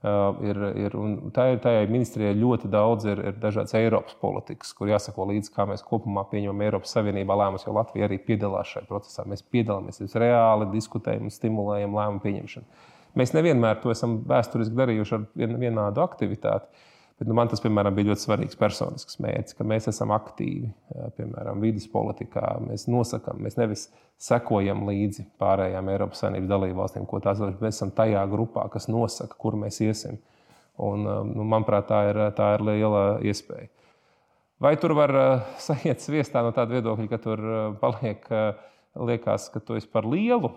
Uh, 0.01 0.39
ir, 0.49 0.59
ir, 0.81 0.95
tā 1.37 1.45
ir 1.53 1.59
tajā 1.61 1.83
ministrijā 1.91 2.31
ļoti 2.33 2.71
daudz 2.73 3.05
ir, 3.11 3.19
ir 3.21 3.35
dažādas 3.37 3.75
Eiropas 3.77 4.15
politikas, 4.17 4.71
kur 4.73 4.89
jāsako 4.89 5.27
līdzi, 5.29 5.51
kā 5.53 5.67
mēs 5.69 5.85
kopumā 5.85 6.23
pieņemam 6.31 6.63
Eiropas 6.65 6.95
Savienībā 6.97 7.37
lēmumus, 7.37 7.67
jo 7.67 7.75
Latvija 7.77 8.09
arī 8.09 8.17
piedalās 8.25 8.71
šajā 8.73 8.89
procesā. 8.89 9.27
Mēs 9.29 9.45
piedalāmies, 9.45 10.01
mēs 10.01 10.17
reāli 10.23 10.71
diskutējam 10.73 11.29
un 11.29 11.35
stimulējam 11.35 11.99
lēmumu 11.99 12.25
pieņemšanu. 12.25 12.89
Mēs 13.21 13.35
nevienmēr 13.37 13.83
to 13.83 13.93
esam 13.93 14.23
vēsturiski 14.31 14.79
darījuši 14.81 15.19
ar 15.19 15.55
vienādu 15.67 16.05
aktivitāti. 16.07 16.89
Bet, 17.21 17.29
nu, 17.29 17.35
man 17.37 17.51
tas, 17.53 17.61
piemēram, 17.61 17.93
bija 17.93 18.09
ļoti 18.09 18.23
svarīgs 18.25 18.57
personisks 18.57 19.19
mērķis, 19.21 19.57
ka 19.59 19.65
mēs 19.69 19.91
esam 19.91 20.15
aktīvi, 20.17 20.71
piemēram, 21.19 21.61
vidas 21.61 21.85
politikā. 21.93 22.55
Mēs 22.65 22.87
nosakām, 22.89 23.43
mēs 23.45 23.59
nevis 23.59 23.83
sekojam 24.17 24.87
līdzi 24.89 25.27
pārējām 25.43 25.91
Eiropas 25.93 26.23
Savienības 26.25 26.49
dalībvalstīm, 26.49 27.05
ko 27.11 27.21
tās 27.21 27.43
ir. 27.45 27.53
Mēs 27.61 27.77
esam 27.77 27.93
tajā 27.99 28.23
grupā, 28.33 28.65
kas 28.73 28.89
nosaka, 28.89 29.37
kur 29.37 29.59
mēs 29.61 29.83
iesim. 29.85 30.17
Un, 30.81 31.05
nu, 31.35 31.45
manuprāt, 31.45 31.91
tā 31.91 32.01
ir, 32.09 32.23
tā 32.39 32.55
ir 32.57 32.65
liela 32.71 33.05
iespēja. 33.21 33.69
Vai 34.65 34.73
tur 34.81 34.97
var 34.97 35.13
sajiet 35.69 36.01
sviestā 36.01 36.41
no 36.47 36.57
tāda 36.57 36.79
viedokļa, 36.79 37.09
ka 37.13 37.21
tur 37.21 37.45
paliek, 37.85 38.25
liekas, 38.97 39.51
ka 39.53 39.61
tu 39.61 39.77
esi 39.77 39.93
par 39.93 40.09
lielu? 40.09 40.55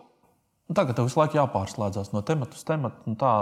Nu, 0.69 0.75
tagad 0.77 0.95
tev 0.95 1.09
visu 1.09 1.19
laiku 1.19 1.37
jāpārslēdzas 1.37 2.13
no 2.13 2.21
temata 2.25 2.55
uz 2.55 2.63
tematu, 2.67 3.03
un 3.09 3.17
tā 3.19 3.33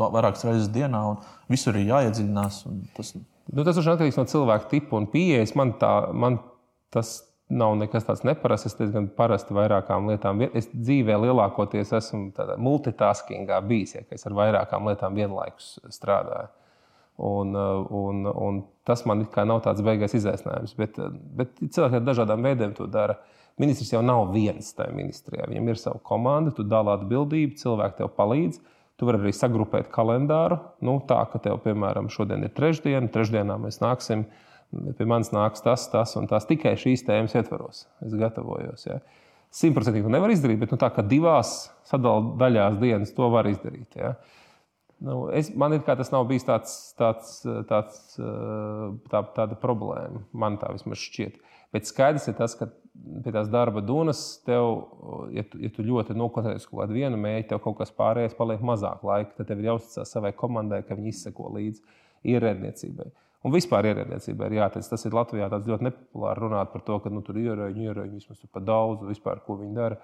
vairākas 0.00 0.46
reizes 0.48 0.70
dienā, 0.72 1.02
un 1.12 1.52
visur 1.52 1.76
ir 1.76 1.90
jāiedziļinās. 1.90 2.62
Tas, 2.96 3.12
nu, 3.52 3.66
tas 3.66 3.80
atkarīgs 3.82 4.18
no 4.20 4.24
cilvēka 4.30 4.70
tipa 4.72 4.96
un 4.96 5.08
pieejas. 5.12 5.52
Man, 5.60 5.74
tā, 5.80 5.92
man 6.16 6.40
tas 6.94 7.18
nav 7.52 7.76
nekas 7.76 8.08
tāds 8.08 8.24
neparasts. 8.24 8.72
Es 8.72 8.78
diezgan 8.78 9.10
parasti 9.16 9.56
vairākām 9.56 10.08
lietām. 10.08 10.40
Es 10.56 10.70
dzīvē 10.72 11.18
lielākoties 11.26 11.92
esmu 12.00 12.48
multitaskingā 12.64 13.60
bijis, 13.68 13.98
ja 13.98 14.04
es 14.16 14.24
ar 14.24 14.36
vairākām 14.40 14.88
lietām 14.88 15.20
vienlaikus 15.20 15.76
strādāju. 15.92 16.48
Un, 17.22 17.54
un, 17.54 18.24
un 18.26 18.56
tas 18.82 19.04
man 19.06 19.22
nav 19.22 19.60
tāds 19.62 19.84
beigais 19.86 20.16
izaicinājums. 20.18 20.74
Bet, 20.78 20.98
bet 21.38 21.60
cilvēki 21.62 22.00
ar 22.00 22.06
dažādām 22.08 22.42
veidiem 22.42 22.74
to 22.74 22.88
dara. 22.90 23.14
Uh, 23.14 23.34
Ministrs 23.60 23.92
jau 23.92 24.00
nav 24.02 24.32
viens 24.34 24.72
tajā 24.74 24.90
ministrijā. 24.96 25.46
Viņam 25.46 25.68
ir 25.70 25.78
sava 25.78 26.00
komanda, 26.02 26.50
tu 26.54 26.64
dāvā 26.66 26.96
atbildību, 26.98 27.54
cilvēki 27.60 28.00
tev 28.00 28.10
palīdz. 28.16 28.58
Tu 28.98 29.06
vari 29.06 29.20
arī 29.20 29.32
sagrupēt 29.34 29.90
kalendāru. 29.94 30.58
Nu, 30.82 30.96
tā, 31.06 31.20
ka 31.30 31.38
tev, 31.42 31.60
piemēram, 31.62 32.10
šodien 32.10 32.46
ir 32.46 32.52
trešdiena, 32.54 33.10
trešdienā 33.14 33.56
mēs 33.62 33.80
nāksim, 33.82 34.24
pie 34.98 35.06
manis 35.10 35.30
nāks 35.34 35.62
tas, 35.62 35.86
tas 35.90 36.14
un 36.18 36.26
tas 36.30 36.46
tikai 36.50 36.74
šīs 36.78 37.06
tēmas 37.06 37.34
ietvaros. 37.38 37.84
Es 38.06 38.14
gatavojos. 38.18 38.86
Ja. 38.86 39.00
Simtprocentīgi 39.54 40.06
to 40.06 40.14
nevar 40.14 40.34
izdarīt, 40.34 40.58
bet 40.62 40.74
nu, 40.74 40.78
tā 40.82 40.90
kā 40.94 41.06
divās 41.06 41.54
sadalījuma 41.90 42.38
daļās 42.42 42.78
dienas 42.82 43.14
to 43.14 43.30
var 43.34 43.50
izdarīt. 43.50 43.98
Ja. 43.98 44.16
Nu, 45.04 45.16
es, 45.36 45.50
man 45.58 45.74
ir 45.76 45.82
kā 45.84 45.96
tas 45.98 46.08
nav 46.12 46.24
bijis 46.30 46.46
tāds, 46.48 46.76
tāds, 46.96 47.34
tāds, 47.68 47.98
tā, 49.12 49.20
tāda 49.36 49.58
problēma. 49.60 50.22
Man 50.32 50.56
tā 50.62 50.70
vismaz 50.72 51.02
šķiet. 51.02 51.36
Bet 51.74 51.88
skaidrs 51.90 52.28
ir 52.30 52.36
tas, 52.38 52.54
ka 52.56 52.70
pie 53.24 53.32
tās 53.34 53.50
darba 53.52 53.82
dunas, 53.84 54.22
tev, 54.46 54.86
ja 55.34 55.42
tu, 55.50 55.58
ja 55.60 55.70
tu 55.74 55.84
ļoti 55.84 56.14
nokoncentrējies 56.16 56.68
kaut 56.70 56.84
kādu 56.84 56.96
vienu 56.96 57.18
mērķi, 57.20 57.48
tev 57.50 57.60
kaut 57.64 57.80
kas 57.80 57.92
pārējais 57.96 58.36
paliek 58.38 58.62
mazāk 58.64 59.04
laika. 59.04 59.34
Tad 59.40 59.50
tev 59.50 59.60
ir 59.60 59.72
jāuzticas 59.72 60.14
savai 60.14 60.32
komandai, 60.38 60.80
ka 60.86 60.96
viņi 60.96 61.12
izseko 61.12 61.50
līdzi 61.58 61.82
ierēdniecībai. 62.34 63.10
Un 63.44 63.52
vispār 63.52 63.90
ierēdniecībai 63.90 64.48
ir 64.48 64.60
jāteic, 64.62 64.86
tas 64.88 65.04
ir 65.04 65.16
Latvijā 65.18 65.50
ļoti 65.52 65.84
nepopulāri 65.84 66.46
runāt 66.46 66.70
par 66.72 66.84
to, 66.86 66.96
ka 67.04 67.12
nu, 67.12 67.20
tur 67.26 67.36
ir 67.36 67.50
ierēģi, 67.50 67.88
ierēģi 67.90 68.22
vismaz 68.22 68.46
par 68.54 68.64
daudz, 68.64 69.04
vispār 69.10 69.42
ko 69.44 69.58
viņi 69.60 69.76
dara. 69.76 69.98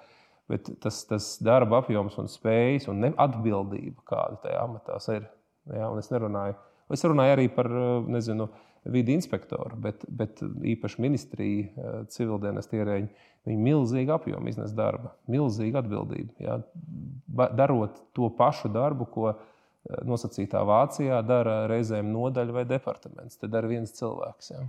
Bet 0.50 0.70
tas, 0.82 1.04
tas 1.06 1.26
darba 1.44 1.78
apjoms 1.80 2.16
un 2.18 2.30
spējas 2.30 2.88
un 2.90 3.06
atbildība, 3.10 4.02
kāda 4.08 4.40
tajā 4.46 4.64
amatā 4.66 4.98
ir. 5.14 5.28
Ja, 5.70 5.90
es 6.00 6.10
nerunāju. 6.10 6.56
Es 6.90 7.06
runāju 7.06 7.36
arī 7.36 7.46
par 7.54 7.68
nezinu, 8.10 8.48
vidi 8.90 9.14
inspektoru, 9.14 9.76
bet, 9.78 10.02
bet 10.08 10.40
īpaši 10.42 11.02
ministrija, 11.04 11.90
civildienas 12.10 12.70
ierēģi, 12.72 13.10
viņi 13.46 13.62
milzīgi 13.68 14.12
apjomu 14.14 14.50
iznes 14.50 14.72
darba, 14.76 15.12
milzīga 15.30 15.84
atbildība. 15.84 16.34
Jā. 16.42 16.58
Darot 17.56 18.00
to 18.16 18.32
pašu 18.36 18.72
darbu, 18.72 19.06
ko 19.12 19.34
nosacītā 20.08 20.64
Vācijā 20.66 21.20
dara 21.24 21.62
reizēm 21.70 22.10
nodaļa 22.12 22.56
vai 22.58 22.66
departaments. 22.68 23.38
Te 23.40 23.48
dara 23.48 23.70
viens 23.70 23.94
cilvēks. 23.96 24.52
Jā. 24.52 24.64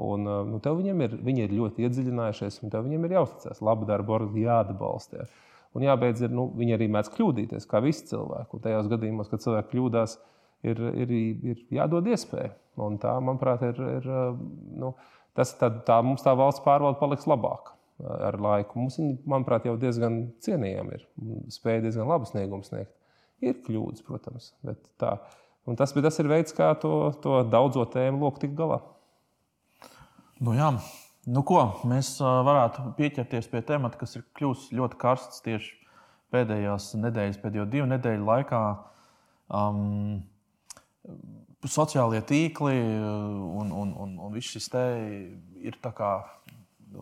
Un, 0.00 0.24
nu, 0.48 0.58
viņiem 0.64 1.04
ir, 1.04 1.14
viņi 1.26 1.44
ir 1.44 1.54
ļoti 1.58 1.84
iedziļinājušies, 1.84 2.60
un 2.64 2.72
viņiem 2.72 3.06
ir 3.06 3.16
jāuzticas. 3.18 3.60
Labu 3.64 3.88
darbu 3.88 4.18
jāatbalsta. 4.40 5.24
Jā. 5.24 5.28
Un 5.76 5.84
jābeidz, 5.86 6.24
ir, 6.24 6.32
nu, 6.34 6.48
viņi 6.56 6.74
arī 6.74 6.88
mēdz 6.90 7.12
kļūdīties, 7.14 7.68
kā 7.70 7.82
visi 7.84 8.08
cilvēki. 8.10 8.56
Un 8.56 8.62
tajos 8.64 8.88
gadījumos, 8.90 9.28
kad 9.30 9.44
cilvēki 9.44 9.70
kļūdās, 9.74 10.16
ir, 10.66 10.80
ir, 11.04 11.12
ir 11.52 11.60
jādod 11.76 12.08
iespēja. 12.10 12.54
Un 12.80 12.96
tā, 13.02 13.12
manuprāt, 13.22 13.62
ir, 13.68 13.78
ir 14.00 14.08
nu, 14.80 14.94
tas, 15.36 15.52
tā, 15.60 15.70
tā 15.86 16.00
mums 16.06 16.24
tā 16.26 16.34
valsts 16.38 16.64
pārvalde 16.64 16.98
paliks 17.02 17.28
labāka 17.30 17.76
ar 18.00 18.38
laiku. 18.40 18.80
Mums 18.80 18.98
viņi, 18.98 19.18
manuprāt, 19.30 19.68
jau 19.68 19.76
diezgan 19.78 20.22
cienījami 20.42 20.96
ir. 20.96 21.04
Spēja 21.52 21.84
diezgan 21.86 22.08
labu 22.10 22.26
sniegumu 22.28 22.66
sniegt. 22.66 22.94
Ir 23.44 23.60
kļūdas, 23.64 24.04
protams, 24.04 24.50
bet, 24.66 24.80
tā, 25.00 25.14
tas, 25.78 25.94
bet 25.96 26.04
tas 26.04 26.18
ir 26.20 26.28
veids, 26.28 26.52
kā 26.56 26.74
to, 26.80 27.12
to 27.24 27.38
daudzo 27.48 27.86
tēmu 27.88 28.20
loku 28.24 28.42
tikt 28.42 28.58
galā. 28.58 28.82
Nu, 30.40 30.54
jā. 30.56 30.70
Nu, 31.28 31.42
ko, 31.44 31.60
mēs 31.84 32.14
varētu 32.20 32.94
pieķerties 32.96 33.50
pie 33.52 33.60
temata, 33.68 33.98
kas 34.00 34.16
ir 34.16 34.24
kļuvis 34.38 34.70
ļoti 34.72 34.96
karsts 35.00 35.42
tieši 35.44 35.74
pēdējās 36.32 36.94
nedēļas, 36.96 37.40
pēdējo 37.42 37.66
divu 37.68 37.88
nedēļu 37.90 38.24
laikā. 38.24 38.60
Um, 39.52 40.22
sociālie 41.68 42.22
tīkli 42.24 42.72
un, 42.72 43.68
un, 43.68 43.92
un, 43.92 44.14
un 44.16 44.32
viss 44.32 44.54
šis 44.54 44.70
te 44.72 44.84
ir 45.60 45.76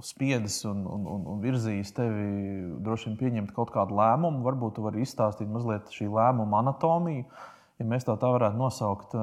spiedis 0.04 0.56
un, 0.66 0.80
un, 0.82 1.04
un, 1.06 1.28
un 1.34 1.44
virzījis 1.44 1.94
tevi 1.96 2.26
droši 2.82 3.12
vien 3.12 3.20
pieņemt 3.20 3.54
kaut 3.56 3.70
kādu 3.74 3.96
lēmumu. 4.00 4.42
Varbūt 4.48 4.76
tu 4.80 4.86
vari 4.88 5.04
izstāstīt 5.06 5.50
mazliet 5.52 5.94
šī 5.94 6.08
lēmuma 6.10 6.64
anatomiju, 6.64 7.28
ja 7.78 7.86
mēs 7.86 8.08
tā, 8.08 8.18
tā 8.18 8.32
varētu 8.34 8.58
nosaukt. 8.58 9.14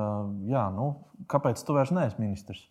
Jā, 0.47 0.69
nu, 0.73 0.93
kāpēc 1.31 1.59
tu 1.67 1.75
vairs 1.75 1.91
neesi 1.95 2.21
ministrs? 2.23 2.63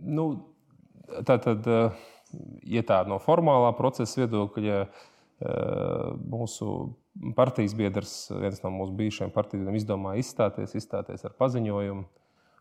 Nu, 0.00 0.26
tā 1.26 1.36
tad, 1.42 1.66
ja 2.64 2.82
tā 2.86 3.02
no 3.10 3.18
formālā 3.22 3.72
procesa 3.78 4.22
viedokļa, 4.22 4.80
mūsu 6.30 6.70
partijas 7.36 7.74
biedrs, 7.74 8.14
viens 8.30 8.62
no 8.62 8.72
mūsu 8.74 8.94
bijušajiem 8.98 9.32
partijas 9.34 9.62
biedriem, 9.62 9.78
izdomāja 9.80 10.22
izstāties, 10.22 10.76
izstāties 10.78 11.24
ar 11.26 11.36
paziņojumu. 11.40 12.06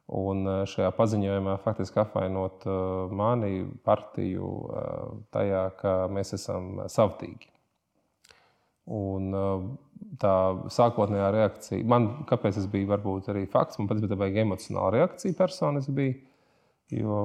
Un 0.10 0.42
eh, 0.50 0.64
šajā 0.66 0.90
paziņojumā 0.98 1.60
faktiski 1.62 2.02
apvainot 2.02 2.66
eh, 2.66 2.80
mani 3.14 3.62
partiju 3.86 4.48
eh, 4.50 5.04
tajā, 5.36 5.64
ka 5.78 5.94
mēs 6.10 6.34
esam 6.40 6.80
savtīgi. 6.90 7.52
Un 8.90 9.36
tā 10.18 10.34
sākotnējā 10.74 11.28
reakcija, 11.36 11.86
man, 11.86 12.08
kāpēc 12.26 12.56
tas 12.58 12.66
bija 12.72 12.90
varbūt 12.90 13.28
arī 13.30 13.44
fakts, 13.46 13.78
man 13.78 13.86
pats 13.92 14.02
bija 14.02 14.42
emocionāla 14.42 14.96
reakcija 14.96 15.38
personiski. 15.38 15.94
Bija, 15.94 16.16
jo 16.96 17.18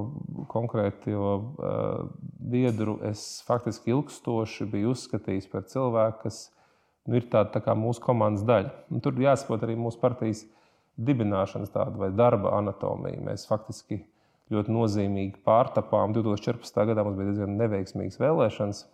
konkrēti, 0.53 1.15
jo 1.15 1.29
uh, 1.37 2.09
biedru 2.39 2.99
es 3.09 3.43
faktiski 3.47 3.95
ilgstoši 3.95 4.67
biju 4.71 4.93
uzskatījis 4.93 5.49
par 5.53 5.65
cilvēku, 5.71 6.27
kas 6.27 6.41
nu, 7.09 7.19
ir 7.19 7.29
tāda 7.33 7.63
tā 7.65 7.77
mūsu 7.79 8.03
komandas 8.05 8.45
daļa. 8.49 8.73
Un 8.93 9.05
tur 9.05 9.17
jāsaprot 9.21 9.65
arī 9.65 9.77
mūsu 9.81 10.01
partijas 10.03 10.45
dibināšanas 11.01 11.73
tāda 11.75 11.97
vai 11.99 12.11
darba 12.15 12.55
anatomija. 12.59 13.23
Mēs 13.25 13.49
faktiski 13.49 14.03
ļoti 14.53 14.75
nozīmīgi 14.75 15.41
pārtapām. 15.47 16.13
2014. 16.17 16.85
gadā 16.91 17.05
mums 17.05 17.19
bija 17.19 17.33
diezgan 17.33 17.57
neveiksmīgas 17.59 18.21
vēlēšanas. 18.21 18.85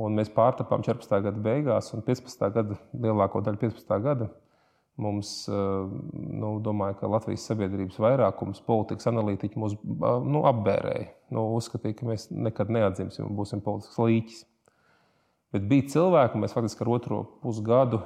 Un 0.00 0.14
mēs 0.16 0.30
pārtapām 0.32 0.84
14. 0.86 1.18
gada 1.24 1.42
beigās, 1.42 1.90
un 1.96 2.04
15. 2.06 2.52
gada 2.54 2.78
lielāko 2.94 3.42
daļu 3.42 3.58
15. 3.66 3.96
gada 4.04 4.30
mums, 5.00 5.32
nu, 5.50 6.52
domāju, 6.64 6.98
ka 7.00 7.10
Latvijas 7.10 7.46
sabiedrības 7.48 7.98
vairākums, 8.02 8.62
politikas 8.66 9.08
analītiķi 9.10 9.60
mūs 9.60 9.76
nu, 9.82 10.44
apbērēja. 10.50 11.08
Nu, 11.34 11.48
uzskatīja, 11.58 11.98
ka 11.98 12.08
mēs 12.10 12.28
nekad 12.30 12.72
neatzimsim 12.74 13.28
un 13.28 13.36
būsim 13.38 13.62
politisks 13.64 14.00
līķis. 14.00 14.42
Bet 15.54 15.66
bija 15.70 15.88
cilvēki, 15.96 16.38
mēs 16.38 16.54
faktiski 16.54 16.84
ar 16.84 16.92
otro 16.94 17.22
pusgadu, 17.42 18.02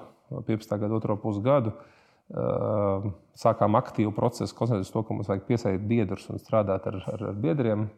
15. 0.49 0.79
gada 0.81 0.97
otro 0.97 1.17
pusgadu, 1.21 1.75
sākām 3.37 3.77
aktīvu 3.77 4.15
procesu, 4.17 4.57
koncentrēties 4.57 4.93
to, 4.95 5.03
ka 5.05 5.17
mums 5.17 5.29
vajag 5.29 5.45
piesaistīt 5.49 5.89
biedrus 5.89 6.25
un 6.33 6.41
strādāt 6.41 6.89
ar, 6.89 7.03
ar, 7.13 7.27
ar 7.31 7.41
biedriem. 7.41 7.89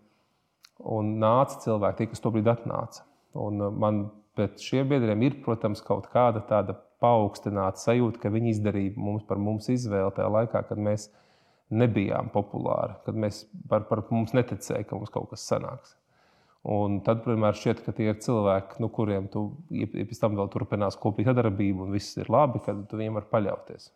Un 0.93 1.15
nāca 1.23 1.61
cilvēki, 1.63 1.99
tie, 2.01 2.09
kas 2.11 2.25
to 2.25 2.33
brīdi 2.35 2.51
atnāca. 2.53 3.07
Un 3.39 3.63
man 3.79 4.03
pret 4.37 4.61
šiem 4.61 4.89
biedriem 4.91 5.23
ir, 5.25 5.39
protams, 5.45 5.81
kaut 5.85 6.11
kāda 6.13 6.43
tāda 6.49 6.77
paaugstināta 7.03 7.83
sajūta, 7.83 8.21
ka 8.23 8.33
viņi 8.33 8.55
izdarīja 8.55 8.97
mums 9.01 9.27
par 9.29 9.41
mums 9.43 9.69
izvēli 9.73 10.15
tajā 10.17 10.33
laikā, 10.33 10.63
kad 10.69 10.81
mēs 10.81 11.11
nebijām 11.75 12.31
populāri, 12.35 12.97
kad 13.05 13.19
mēs 13.19 13.45
par, 13.71 13.87
par 13.91 14.05
mums 14.11 14.35
neticēja, 14.37 14.87
ka 14.87 14.99
mums 14.99 15.13
kaut 15.15 15.31
kas 15.33 15.47
sanāks. 15.49 15.97
Un 16.67 16.99
tad, 17.07 17.21
protams, 17.23 17.61
šķiet, 17.61 17.85
ka 17.85 17.93
tie 17.95 18.09
ir 18.11 18.17
cilvēki, 18.23 18.81
nu, 18.83 18.89
kuriem 18.91 19.29
tu 19.31 19.45
ja 19.71 19.87
pēc 19.87 20.19
tam 20.19 20.35
vēl 20.39 20.49
turpinās 20.51 20.99
kopīga 20.99 21.31
sadarbība, 21.31 21.85
un 21.85 21.95
viss 21.95 22.19
ir 22.19 22.31
labi, 22.33 22.59
kad 22.65 22.81
tu 22.91 22.99
viņiem 22.99 23.21
var 23.21 23.29
paļauties. 23.31 23.93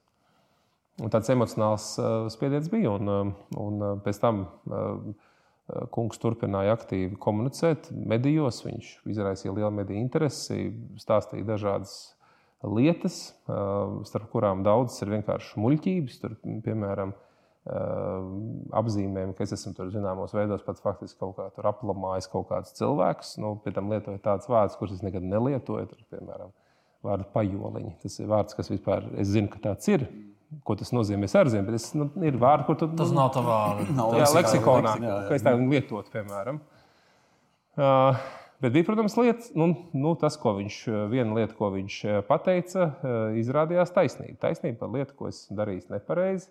Un 1.01 1.11
tāds 1.11 1.33
emocionāls 1.33 1.87
uh, 1.99 2.29
spiediens 2.31 2.69
bija. 2.71 2.93
Un, 2.95 3.11
uh, 3.11 3.33
un 3.59 4.01
pēc 4.05 4.21
tam 4.23 4.45
uh, 4.45 5.01
kungs 5.95 6.21
turpināja 6.23 6.77
aktīvi 6.77 7.19
komunicēt 7.19 7.91
medijos. 7.95 8.63
Viņš 8.67 8.93
izraisīja 9.15 9.55
lielu 9.57 9.73
mediju 9.75 10.03
interesi, 10.03 10.71
stāstīja 11.01 11.49
dažādas 11.49 11.97
lietas, 12.66 13.18
starp 14.09 14.31
kurām 14.33 14.64
daudzas 14.66 15.01
ir 15.05 15.14
vienkārši 15.16 15.61
muļķības. 15.61 16.20
Tur, 16.23 16.37
piemēram, 16.64 17.14
apzīmējumi, 18.81 19.35
ka 19.37 19.44
es 19.44 19.55
esmu 19.57 19.75
tur 19.77 19.90
zināmos 19.92 20.33
veidos 20.35 20.64
pat 20.64 20.81
faktiski 20.81 21.20
kaut 21.20 21.37
kā 21.37 21.68
aplamājis 21.70 22.31
kaut 22.33 22.49
kādus 22.51 22.75
cilvēkus. 22.79 23.37
Nu, 23.42 23.55
pie 23.64 23.75
tam 23.77 23.92
lietoju 23.92 24.20
tādus 24.25 24.49
vārdus, 24.51 24.79
kurus 24.81 24.99
es 24.99 25.05
nekad 25.07 25.27
nelietoju. 25.27 25.90
Tur, 25.92 26.03
piemēram, 26.16 26.53
vārdu 27.07 27.29
pajoliņi. 27.35 27.94
Tas 28.03 28.18
ir 28.20 28.29
vārds, 28.33 28.57
kas 28.57 28.73
vispār 28.73 29.07
es 29.20 29.33
zinu, 29.33 29.53
ka 29.53 29.62
tāds 29.70 29.92
ir. 29.92 30.09
Ko 30.66 30.75
tas 30.75 30.90
nozīmē? 30.90 31.29
Zinu, 31.31 31.62
bet 31.68 31.77
es, 31.79 31.92
nu, 31.94 32.09
ir 32.27 32.37
vārdi, 32.40 32.66
kur 32.66 32.81
tu, 32.81 32.88
tas 32.99 33.12
nav 33.14 33.31
tavā 33.37 33.61
jā, 34.18 34.27
leksikonā, 34.35 34.96
jā, 34.99 35.07
jā. 35.07 35.18
kā 35.29 35.37
es 35.37 35.44
tādu 35.46 35.68
lietotu, 35.70 36.11
piemēram. 36.11 36.59
Uh, 37.79 38.18
bet 38.62 38.75
bija, 38.75 38.87
protams, 38.87 39.16
lietas, 39.18 39.51
nu, 39.59 39.70
nu, 39.96 40.14
tas, 40.20 40.37
ko 40.40 40.55
viņš, 40.59 40.79
viena 41.12 41.37
lieta, 41.38 41.57
ko 41.59 41.73
viņš 41.75 41.99
pateica, 42.29 42.88
izrādījās 43.40 43.94
taisnība. 43.96 44.38
Taisnība 44.46 44.83
par 44.85 44.94
lietu, 44.96 45.16
ko 45.18 45.31
es 45.33 45.44
darīju 45.51 45.88
nepareizi. 45.94 46.51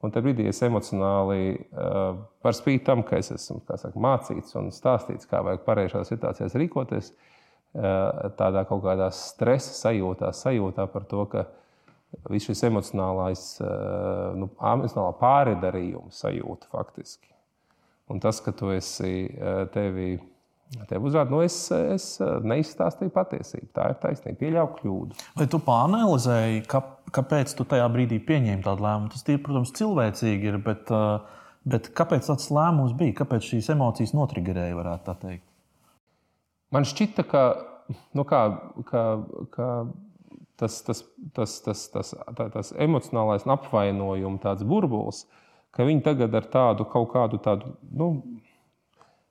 Un 0.00 0.14
tad 0.14 0.24
brīdī 0.24 0.46
es 0.48 0.62
emocionāli, 0.64 1.58
uh, 1.76 2.22
par 2.40 2.56
spīti 2.56 2.86
tam, 2.86 3.02
ka 3.04 3.18
es 3.20 3.28
esmu 3.34 3.58
saka, 3.68 3.92
mācīts 4.00 4.56
un 4.56 4.70
stāstīts, 4.72 5.28
kā 5.28 5.42
vajag 5.44 5.66
pareizās 5.66 6.08
situācijās 6.08 6.56
rīkoties, 6.56 7.12
tādā 8.40 8.64
kaut 8.66 8.82
kādā 8.82 9.10
stresa 9.14 9.74
sajūtā, 9.76 10.32
sajūtā 10.34 10.86
par 10.90 11.04
to, 11.06 11.24
ka 11.30 11.44
viss 12.30 12.48
šis 12.48 12.64
emocionālais, 12.66 13.44
eh, 13.62 13.66
nu, 14.38 14.50
emocionālā 14.58 15.14
pāridarījuma 15.20 16.10
sajūta 16.14 16.70
faktiski. 16.72 17.28
Un 18.10 18.18
tas, 18.18 18.40
ka 18.42 18.52
tu 18.52 18.72
esi 18.74 19.28
eh, 19.30 19.66
tevi, 19.74 20.16
tevi 20.90 21.08
uzrādījis, 21.08 21.32
nu, 21.32 21.40
es, 21.42 21.56
es 21.96 22.06
eh, 22.22 22.32
neizstāstīju 22.52 23.12
patiesību. 23.14 23.70
Tā 23.76 23.90
ir 23.90 23.98
taisnība, 24.02 24.38
pieļauju 24.40 24.72
kļūdu. 24.78 25.24
Vai 25.40 25.46
tu 25.50 25.60
pāranalizēji, 25.66 26.64
ka, 26.70 26.82
kāpēc 27.16 27.54
tu 27.58 27.66
tajā 27.70 27.88
brīdī 27.90 28.20
pieņēmi 28.26 28.66
tādu 28.66 28.86
lēmumu? 28.86 29.10
Tas, 29.14 29.24
ir, 29.26 29.40
protams, 29.44 29.74
cilvēcīgi 29.78 30.52
ir, 30.52 30.60
bet, 30.66 30.92
bet 31.74 31.90
kāpēc 31.98 32.30
tāds 32.30 32.50
lēmums 32.54 32.94
bija? 32.98 33.18
Kāpēc 33.22 33.50
šīs 33.50 33.72
emocijas 33.74 34.14
notrigerēja, 34.14 34.78
varētu 34.78 35.08
tā 35.08 35.16
teikt? 35.24 35.46
Man 36.70 36.86
šķita, 36.86 37.26
ka, 37.26 37.44
nu, 38.14 38.22
kā, 38.28 38.44
ka, 38.86 39.04
ka 39.50 39.68
tas, 40.60 40.82
tas, 40.86 41.02
tas, 41.34 41.56
tas, 41.64 41.86
tas, 41.90 42.14
tā, 42.38 42.46
tas 42.54 42.70
emocionālais 42.78 43.46
apvainojums, 43.48 44.42
tāds 44.44 44.66
burbulis, 44.66 45.24
ka 45.74 45.86
viņi 45.88 46.04
tagad 46.06 46.34
ar 46.38 46.46
tādu 46.52 46.86
kaut 46.90 47.10
kādu 47.14 47.40
tādu, 47.42 47.74
nu, 47.90 48.12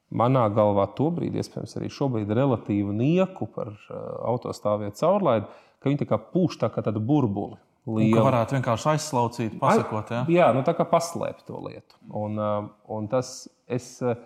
manā 0.09 0.45
galvā, 0.53 0.87
to 0.97 1.09
brīdi, 1.13 1.41
iespējams, 1.41 1.75
arī 1.79 1.89
šobrīd 1.93 2.31
relatīvu 2.35 2.93
nieku 2.95 3.49
par 3.53 3.71
uh, 3.73 3.99
autostāvvietu 4.31 5.01
caurlaidi, 5.01 5.49
ka 5.79 5.91
viņi 5.91 6.01
tā 6.01 6.09
kā 6.09 6.19
pūš 6.33 6.59
tā 6.63 6.71
kā 6.73 6.83
tādu 6.85 7.03
burbuli. 7.03 7.59
Lielu. 7.89 8.17
Ka 8.19 8.25
varētu 8.25 8.57
vienkārši 8.57 8.89
aizslaucīt, 8.91 9.53
pasakot. 9.61 10.11
Ja? 10.13 10.25
Jā, 10.29 10.49
nu 10.53 10.61
tā 10.67 10.75
kā 10.77 10.85
paslēpt 10.85 11.47
to 11.47 11.61
lietu. 11.63 11.97
Un, 12.09 12.35
uh, 12.37 12.67
un 12.91 13.09
tas 13.11 13.47
es. 13.67 13.95
Uh, 14.03 14.19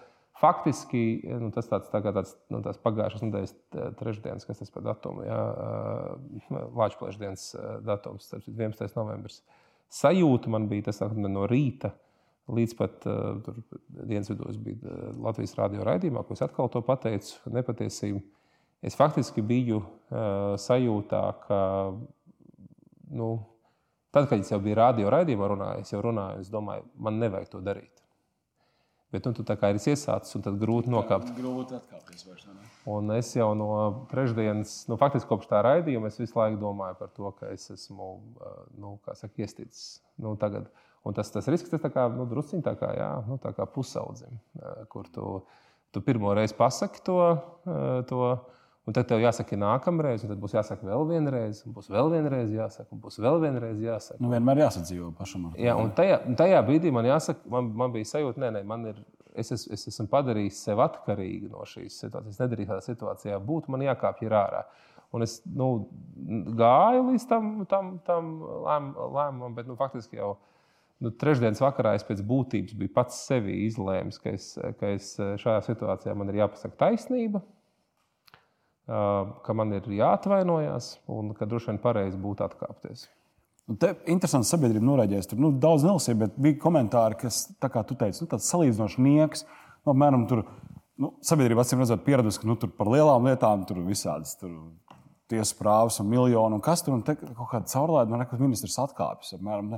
Faktiski 0.43 1.21
nu, 1.39 1.53
tas 1.55 1.69
tāds, 1.69 1.87
tā 1.87 2.01
tāds, 2.03 2.33
nu, 2.51 2.59
tāds 2.65 2.79
pagājušās 2.83 3.21
nedēļas 3.23 3.51
trešdienas, 3.95 4.43
kas 4.43 4.59
tas 4.59 4.73
par 4.73 4.83
datumu, 4.83 5.21
jā, 5.23 5.37
Latvijas 6.75 7.19
dienas 7.21 7.45
datums, 7.85 8.27
11. 8.41 8.89
novembris. 8.97 9.37
Sajūta 9.93 10.51
man 10.51 10.65
bija 10.67 10.89
tas 10.89 10.99
no 11.05 11.45
rīta 11.47 11.93
līdz 12.51 12.75
pat 12.79 12.99
tur, 13.03 13.59
dienas 13.87 14.29
vidū. 14.31 14.49
Es 14.51 14.59
biju 14.59 14.97
Latvijas 15.23 15.55
radio 15.59 15.85
raidījumā, 15.87 16.25
ko 16.27 16.35
es 16.35 16.43
atkal 16.43 16.71
to 16.71 16.81
pateicu, 16.85 17.39
nepatiesību. 17.53 18.21
Es 18.83 18.97
faktiski 18.99 19.43
biju 19.47 19.79
uh, 19.79 20.55
sajūtā, 20.59 21.23
ka 21.45 21.59
nu, 23.15 23.29
tad, 24.11 24.27
kad 24.27 24.41
es 24.43 24.51
jau 24.51 24.59
biju 24.63 24.75
radio 24.81 25.13
raidījumā, 25.13 25.47
runāju, 25.53 25.85
es 25.85 25.93
jau 25.93 26.01
runāju, 26.03 26.43
es 26.43 26.51
domāju, 26.51 26.83
man 26.99 27.21
nevajag 27.21 27.53
to 27.53 27.63
darīt. 27.63 28.03
Bet 29.13 29.27
nu, 29.29 29.35
tu 29.37 29.45
tā 29.45 29.55
kā 29.61 29.69
ir 29.69 29.77
iesācis, 29.77 30.33
un 30.35 30.43
tad 30.43 30.55
grūti 30.59 30.89
nokāpt. 30.91 31.31
Grūti 31.37 31.77
atkāpties 31.77 32.25
vairs. 32.25 32.47
Ne? 32.49 32.71
Un 32.89 33.13
es 33.15 33.29
jau 33.37 33.51
no 33.55 33.69
trešdienas, 34.11 34.71
nu, 34.89 34.97
faktiski 34.99 35.29
kopš 35.29 35.51
tā 35.51 35.61
raidījuma, 35.63 36.09
es 36.09 36.17
visu 36.19 36.35
laiku 36.35 36.57
domāju 36.59 36.97
par 36.99 37.11
to, 37.13 37.29
ka 37.37 37.51
es 37.53 37.69
esmu 37.71 38.07
nu, 38.81 38.97
saka, 39.05 39.31
iesticis. 39.37 40.01
Nu, 40.19 40.33
tagad. 40.41 40.67
Un 41.03 41.17
tas, 41.17 41.31
tas 41.33 41.49
risks 41.51 41.71
tas 41.71 41.83
kā, 41.83 42.07
nu, 42.13 42.25
drusciņ 42.29 42.63
tā 42.65 42.75
kā, 42.79 42.93
jā, 42.97 43.11
nu, 43.27 43.39
tā 43.43 43.53
kā 43.57 43.67
pusaudzim, 43.69 44.39
kur 44.93 45.09
tu, 45.13 45.35
tu 45.93 46.03
pirmo 46.05 46.33
reizi 46.35 46.57
pasaki 46.57 47.03
to. 47.05 47.19
to 48.09 48.33
Un 48.83 48.91
tad 48.91 49.07
tev 49.07 49.21
jāsaka, 49.23 49.55
nākamreiz, 49.55 50.25
un 50.25 50.33
tad 50.33 50.39
būs 50.43 50.57
jāsaka 50.57 50.83
vēl 50.83 51.05
vienreiz, 51.07 51.61
un 51.63 51.71
būs 51.71 51.85
vēl 51.91 52.09
vienreiz 52.11 52.49
jāsaka, 52.51 52.89
un 52.91 52.99
būs 52.99 53.15
vēl 53.23 53.37
vienreiz 53.39 53.79
jāsaka. 53.79 54.19
Nu, 54.19 54.27
vienmēr 54.33 54.59
jāsadzīvo 54.65 55.13
pašam. 55.15 55.45
Jā, 55.55 55.77
un 55.79 55.93
tajā, 55.95 56.17
tajā 56.39 56.59
brīdī 56.67 56.91
man 56.91 57.07
jāsaka, 57.07 57.47
man, 57.53 57.69
man 57.79 57.93
bija 57.93 58.09
sajūta, 58.11 58.43
nē, 58.43 58.49
nē, 58.57 58.63
man 58.67 58.89
ir. 58.91 58.99
Es, 59.39 59.49
es, 59.55 59.63
es 59.71 59.87
esmu 59.89 60.05
padarījis 60.11 60.59
sevi 60.67 60.83
atkarīgu 60.83 61.47
no 61.49 61.63
šīs 61.65 61.95
situācijas. 62.03 62.35
Es 62.35 62.41
nedarīju 62.43 62.69
tādā 62.69 62.83
situācijā, 62.85 63.39
būtu 63.41 63.71
man 63.73 63.81
jākāpj 63.87 64.27
ārā. 64.29 64.59
Un 65.15 65.23
es 65.25 65.39
nu, 65.47 65.69
gāju 66.59 67.07
līdz 67.07 67.25
tam, 67.31 67.49
tam, 67.71 67.95
tam 68.05 68.35
lēmumam, 68.43 69.55
bet 69.55 69.69
nu, 69.69 69.77
faktiski 69.79 70.19
jau 70.19 70.35
nu, 71.03 71.11
trešdienas 71.19 71.61
vakarā 71.61 71.97
es 71.97 72.05
pēc 72.07 72.23
būtības 72.25 72.77
biju 72.79 72.93
pats 72.95 73.25
sevi 73.27 73.59
izlēmis, 73.67 74.21
ka, 74.23 74.33
es, 74.33 74.53
ka 74.79 74.93
es 74.95 75.13
šajā 75.19 75.59
situācijā 75.67 76.15
man 76.17 76.31
ir 76.31 76.43
jāpasaka 76.43 76.79
taisnība 76.85 77.43
ka 78.85 79.55
man 79.55 79.71
ir 79.77 79.85
jāatvainojas 79.95 80.97
un 81.11 81.31
ka 81.37 81.47
droši 81.47 81.71
vien 81.71 81.79
pareizi 81.83 82.19
būtu 82.19 82.43
atkāpties. 82.43 83.07
Nu, 83.69 83.77
te 83.79 83.93
interesanti 84.11 84.49
sabiedrība 84.49 84.83
noraidījās. 84.83 85.29
Tur 85.31 85.39
nu, 85.39 85.53
daudz 85.55 85.85
nelasīja, 85.87 86.19
bet 86.25 86.35
bija 86.35 86.59
komentāri, 86.59 87.15
kas, 87.21 87.45
kā 87.63 87.83
tu 87.87 87.95
teici, 87.95 88.25
nu, 88.25 88.29
tāds 88.33 88.49
salīdzinoši 88.51 89.05
nieks. 89.05 89.45
Nu, 89.85 89.93
apmēram 89.93 90.25
tur 90.27 90.43
nu, 90.99 91.13
sabiedrība 91.23 91.63
acīm 91.63 91.79
redzot 91.79 92.03
pieradusi, 92.03 92.41
ka 92.41 92.49
nu, 92.49 92.57
tur 92.59 92.73
par 92.75 92.91
lielām 92.91 93.29
lietām 93.29 93.63
tur 93.69 93.79
visādas. 93.87 94.35
Tur, 94.41 94.51
Tiesas 95.31 95.55
prāvas 95.55 95.95
un 96.03 96.09
miljonu, 96.11 96.57
un 96.59 96.61
kas 96.61 96.81
tur 96.83 96.97
ir 96.99 97.03
kaut 97.07 97.47
kāda 97.53 97.71
caurlaide, 97.71 98.11
man 98.11 98.19
liekas, 98.19 98.41
ministrs 98.43 98.75
atkāpjas. 98.83 99.31
Apmēram, 99.37 99.69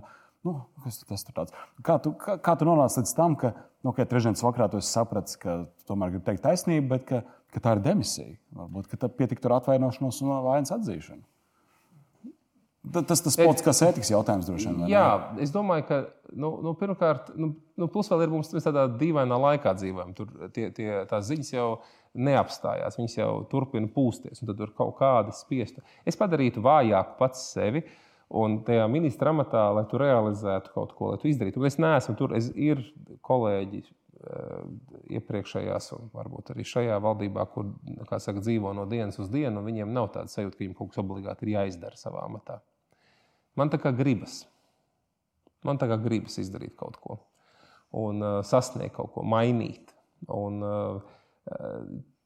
nu, 0.45 0.55
kas 0.83 1.01
tas 1.03 1.25
tur 1.27 1.37
tāds? 1.37 1.55
Kā 1.85 1.97
tu, 2.01 2.13
kā, 2.21 2.37
kā 2.43 2.55
tu 2.59 2.67
nonāci 2.67 3.01
līdz 3.01 3.13
tam, 3.17 3.37
ka, 3.39 3.53
nu, 3.85 3.93
ka 3.95 4.07
trešdienas 4.09 4.43
vakarā 4.45 4.69
tu 4.73 4.81
saprati, 4.85 5.37
ka 5.41 5.61
tomēr 5.89 6.15
gribi 6.15 6.27
teikt 6.29 6.45
taisnību, 6.45 6.89
bet 6.93 7.07
ka, 7.09 7.21
ka 7.55 7.63
tā 7.63 7.77
ir 7.77 7.85
demisija. 7.85 8.35
Varbūt 8.57 8.91
ka 8.91 9.09
pietiktu 9.09 9.49
ar 9.49 9.59
atvainošanos 9.59 10.21
un 10.25 10.35
vainas 10.45 10.73
atzīšanu. 10.75 11.25
Tas 13.09 13.21
tas 13.23 13.37
politiskās 13.39 13.81
ētikas 13.87 14.11
jautājums 14.11 14.47
droši 14.49 14.69
vien. 14.69 14.85
Jā, 14.91 15.05
es 15.41 15.49
domāju, 15.53 15.85
ka 15.87 15.97
nu, 16.37 16.51
nu, 16.61 16.73
pirmkārt, 16.77 17.31
nu, 17.39 17.51
nu, 17.79 17.87
plus 17.91 18.09
vēl 18.11 18.25
ir 18.25 18.33
mums 18.33 18.51
tādā 18.53 18.85
dīvainā 18.99 19.39
laikā 19.41 19.73
dzīvojam. 19.79 20.13
Tur 20.17 20.49
tie, 20.53 20.67
tie, 20.75 20.89
tās 21.09 21.25
ziņas 21.31 21.51
jau 21.55 21.67
neapstājās, 22.27 22.97
viņas 22.99 23.17
jau 23.17 23.31
turpina 23.51 23.89
pūsties, 23.91 24.41
un 24.41 24.51
tad 24.51 24.61
tur 24.61 24.73
kaut 24.77 24.95
kāda 24.99 25.33
spiesta. 25.35 25.83
Es 26.07 26.19
padarītu 26.19 26.63
vājāku 26.65 27.17
pats 27.19 27.47
sevi. 27.55 27.83
Un 28.33 28.57
tajā 28.65 28.87
ministra 28.89 29.29
amatā, 29.29 29.67
lai 29.75 29.83
tu 29.89 29.99
realizētu 30.01 30.71
kaut 30.73 30.95
ko, 30.97 31.11
lai 31.11 31.19
tu 31.21 31.29
izdarītu. 31.29 31.61
Un 31.61 31.69
es 31.69 31.77
neesmu 31.77 32.15
tur, 32.17 32.33
es, 32.37 32.47
ir 32.57 32.81
kolēģi 33.25 33.81
uh, 33.85 34.63
iepriekšējās, 35.19 35.91
un 35.99 36.09
varbūt 36.15 36.49
arī 36.55 36.65
šajā 36.65 36.97
valdībā, 37.05 37.45
kur 37.53 37.69
saka, 38.17 38.41
dzīvo 38.41 38.73
no 38.73 38.87
dienas 38.89 39.21
uz 39.21 39.29
dienu, 39.33 39.61
viņiem 39.65 39.93
nav 39.93 40.09
tāda 40.15 40.33
sajūta, 40.33 40.57
ka 40.57 40.63
viņiem 40.63 40.77
kaut 40.79 40.91
kas 40.91 41.03
obligāti 41.03 41.45
ir 41.45 41.53
jāizdara 41.53 42.01
savā 42.01 42.25
amatā. 42.25 42.59
Man 43.55 43.69
tā 43.71 43.79
kā 43.79 43.93
gribas. 43.95 44.41
Man 45.65 45.77
tā 45.81 45.87
kā 45.89 45.99
gribas 46.01 46.39
izdarīt 46.41 46.73
kaut 46.77 46.97
ko, 47.01 47.19
un 48.01 48.25
uh, 48.25 48.41
sasniegt 48.45 48.97
kaut 48.97 49.13
ko, 49.13 49.23
mainīt. 49.25 49.93
Un, 50.33 50.61
uh, 50.65 51.15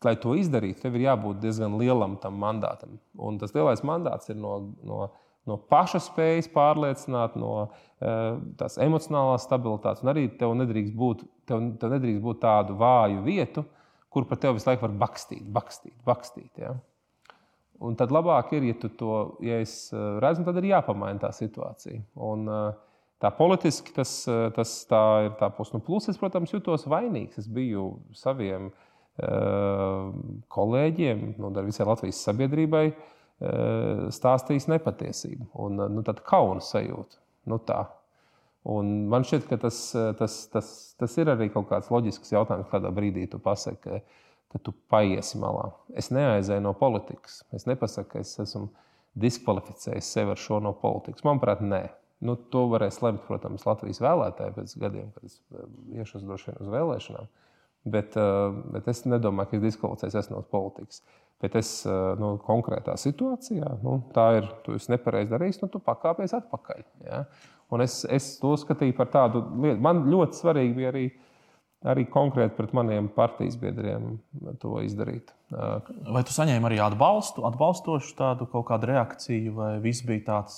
lai 0.06 0.16
to 0.24 0.36
izdarītu, 0.40 0.80
tev 0.84 0.96
ir 0.96 1.10
jābūt 1.10 1.42
diezgan 1.44 1.76
lielam 1.80 2.16
tam 2.24 2.38
mandātam. 2.40 3.00
Un 3.20 3.40
tas 3.42 3.52
lielais 3.56 3.84
mandāts 3.84 4.32
ir 4.32 4.38
no, 4.40 4.54
no, 4.86 5.10
no 5.50 5.58
paša 5.72 6.02
spējas 6.06 6.50
pārliecināt, 6.54 7.36
no 7.40 7.54
uh, 7.66 7.72
tās 8.60 8.78
emocionālās 8.82 9.48
stabilitātes. 9.48 10.04
Un 10.06 10.14
arī 10.14 10.28
tev 10.40 10.54
nedrīkst 10.60 10.96
būt, 10.98 11.26
tev, 11.50 11.66
tev 11.82 11.96
nedrīkst 11.96 12.24
būt 12.24 12.42
tādu 12.46 12.78
vāju 12.80 13.24
vietu, 13.26 13.66
kur 14.10 14.26
par 14.30 14.42
tevi 14.42 14.58
visu 14.58 14.70
laiku 14.70 14.88
var 14.88 14.96
bakstīt, 15.06 15.46
bakstīt, 15.56 15.96
bakstīt. 16.08 16.52
Ja? 16.62 16.76
Un 17.86 17.96
tad 18.00 18.12
labāk 18.12 18.54
ir, 18.58 18.70
ja 18.72 18.76
tu 18.80 18.92
to 19.00 19.16
ja 19.46 19.60
eh, 19.62 19.68
redzi, 20.24 20.46
tad 20.46 20.58
ir 20.60 20.72
jāpamaina 20.74 21.22
tā 21.28 21.34
situācija. 21.36 22.02
Un, 22.30 22.48
uh, 22.50 22.86
Tā 23.20 23.34
politiski 23.36 23.92
tas, 23.92 24.12
tas 24.56 24.74
tā 24.88 25.02
ir 25.26 25.34
tā 25.40 25.50
puse. 25.52 25.74
Nu, 25.76 25.82
plus, 25.84 26.08
es, 26.08 26.16
protams, 26.20 26.54
jutos 26.56 26.86
vainīgs. 26.88 27.42
Es 27.42 27.50
biju 27.52 27.98
saviem 28.16 28.70
uh, 28.72 30.14
kolēģiem, 30.56 31.34
nu, 31.36 31.50
ar 31.52 31.68
visai 31.68 31.88
Latvijas 31.90 32.22
sabiedrībai 32.24 32.86
stāstījis 33.40 34.68
nepatiesību. 34.72 35.50
Un, 35.64 35.80
nu, 35.96 36.04
tad 36.08 36.22
kauna 36.28 36.64
sajūta. 36.64 37.20
Nu, 37.50 37.60
tā. 37.64 37.86
Un 38.70 39.08
man 39.10 39.24
šķiet, 39.26 39.46
ka 39.50 39.58
tas, 39.62 39.80
tas, 40.20 40.36
tas, 40.52 40.72
tas 41.00 41.16
ir 41.22 41.32
arī 41.32 41.48
kaut 41.54 41.70
kāds 41.70 41.88
loģisks 41.94 42.34
jautājums, 42.36 42.68
kādā 42.72 42.92
brīdī 42.94 43.24
tu 43.32 43.40
pasaki, 43.42 43.80
ka, 43.86 44.02
ka 44.52 44.62
tu 44.66 44.76
paiesi 44.92 45.40
malā. 45.40 45.70
Es 45.98 46.12
neaizēju 46.12 46.66
no 46.66 46.76
politikas. 46.78 47.42
Es 47.56 47.66
nepasaku, 47.70 48.12
ka 48.12 48.26
es 48.26 48.36
esmu 48.44 48.68
diskvalificējis 49.20 50.12
sevi 50.18 50.36
ar 50.36 50.40
šo 50.40 50.60
no 50.64 50.76
politikas. 50.78 51.26
Manuprāt, 51.28 51.64
nē. 51.64 51.86
Nu, 52.28 52.36
to 52.52 52.66
varēs 52.68 53.00
lemt, 53.00 53.24
protams, 53.30 53.64
Latvijas 53.64 54.02
vēlētāji 54.04 54.58
pēc 54.58 54.74
gadiem, 54.82 55.14
kad 55.16 55.30
es 55.30 55.40
iešu 55.96 56.20
uz 56.20 56.50
vēlēšanām. 56.60 57.30
Uh, 57.30 57.50
Bet, 57.84 58.16
eh, 58.18 58.54
bet 58.74 58.88
es 58.92 59.06
nedomāju, 59.08 59.50
ka 59.50 59.58
es 59.58 59.64
diskvalificējos 59.64 60.30
no 60.34 60.42
politikas. 60.52 61.02
Bet 61.40 61.56
es 61.56 61.72
eh, 61.88 61.96
nu, 62.20 62.34
konkrētā 62.44 62.98
situācijā, 63.00 63.78
nu, 63.86 64.02
tā 64.16 64.28
ir, 64.42 64.50
tu 64.66 64.76
esi 64.76 64.92
nepareizi 64.92 65.32
darījis, 65.32 65.62
nu, 65.64 65.72
tu 65.72 65.80
pakāpies 65.84 66.36
atpakaļ. 66.36 66.84
Ja? 67.08 67.24
Un 67.72 67.86
es, 67.86 68.02
es 68.10 68.34
to 68.42 68.56
skatīju 68.60 68.98
par 68.98 69.12
tādu 69.14 69.46
lietu. 69.62 69.80
Man 69.86 70.04
ļoti 70.12 70.42
svarīgi 70.42 70.78
bija 70.78 70.94
arī 70.94 71.08
arī 71.88 72.04
konkrēti 72.12 72.58
pret 72.58 72.74
maniem 72.76 73.08
partijas 73.16 73.56
biedriem 73.60 74.18
to 74.60 74.82
izdarīt. 74.84 75.32
Vai 75.50 76.24
tu 76.28 76.36
saņēmi 76.36 76.68
arī 76.68 76.80
atbalstu, 76.84 77.46
atbalstošu 77.48 78.16
tādu 78.20 78.48
kaut 78.52 78.68
kādu 78.68 78.90
reakciju, 78.92 79.54
vai 79.56 79.70
viss 79.84 80.04
bija 80.08 80.26
tāds, 80.28 80.58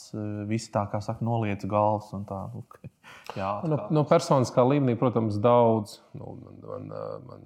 visi 0.49 0.71
tā 0.73 0.87
kā 0.91 1.01
saka, 1.03 1.23
noliec 1.25 1.63
galvas 1.69 2.09
un 2.17 2.25
tā? 2.29 2.41
Nu, 2.55 2.65
jā, 3.39 3.51
no, 3.69 3.83
no 3.93 4.05
personiskā 4.09 4.65
līmenī, 4.65 4.97
protams, 4.99 5.37
daudz. 5.41 5.99
Nu, 6.17 6.33
man, 6.41 6.89
man, 6.89 6.89
man 7.29 7.45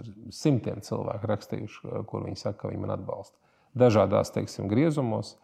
ir 0.00 0.12
simtiem 0.34 0.82
cilvēku 0.84 1.30
rakstījuši, 1.30 1.96
kur 2.10 2.24
viņi 2.26 2.40
saka, 2.40 2.64
ka 2.64 2.72
viņi 2.72 2.84
man 2.84 2.94
atbalsta. 2.96 3.36
Dažādās, 3.74 4.30
teiksim, 4.34 4.68
griezumos. 4.70 5.34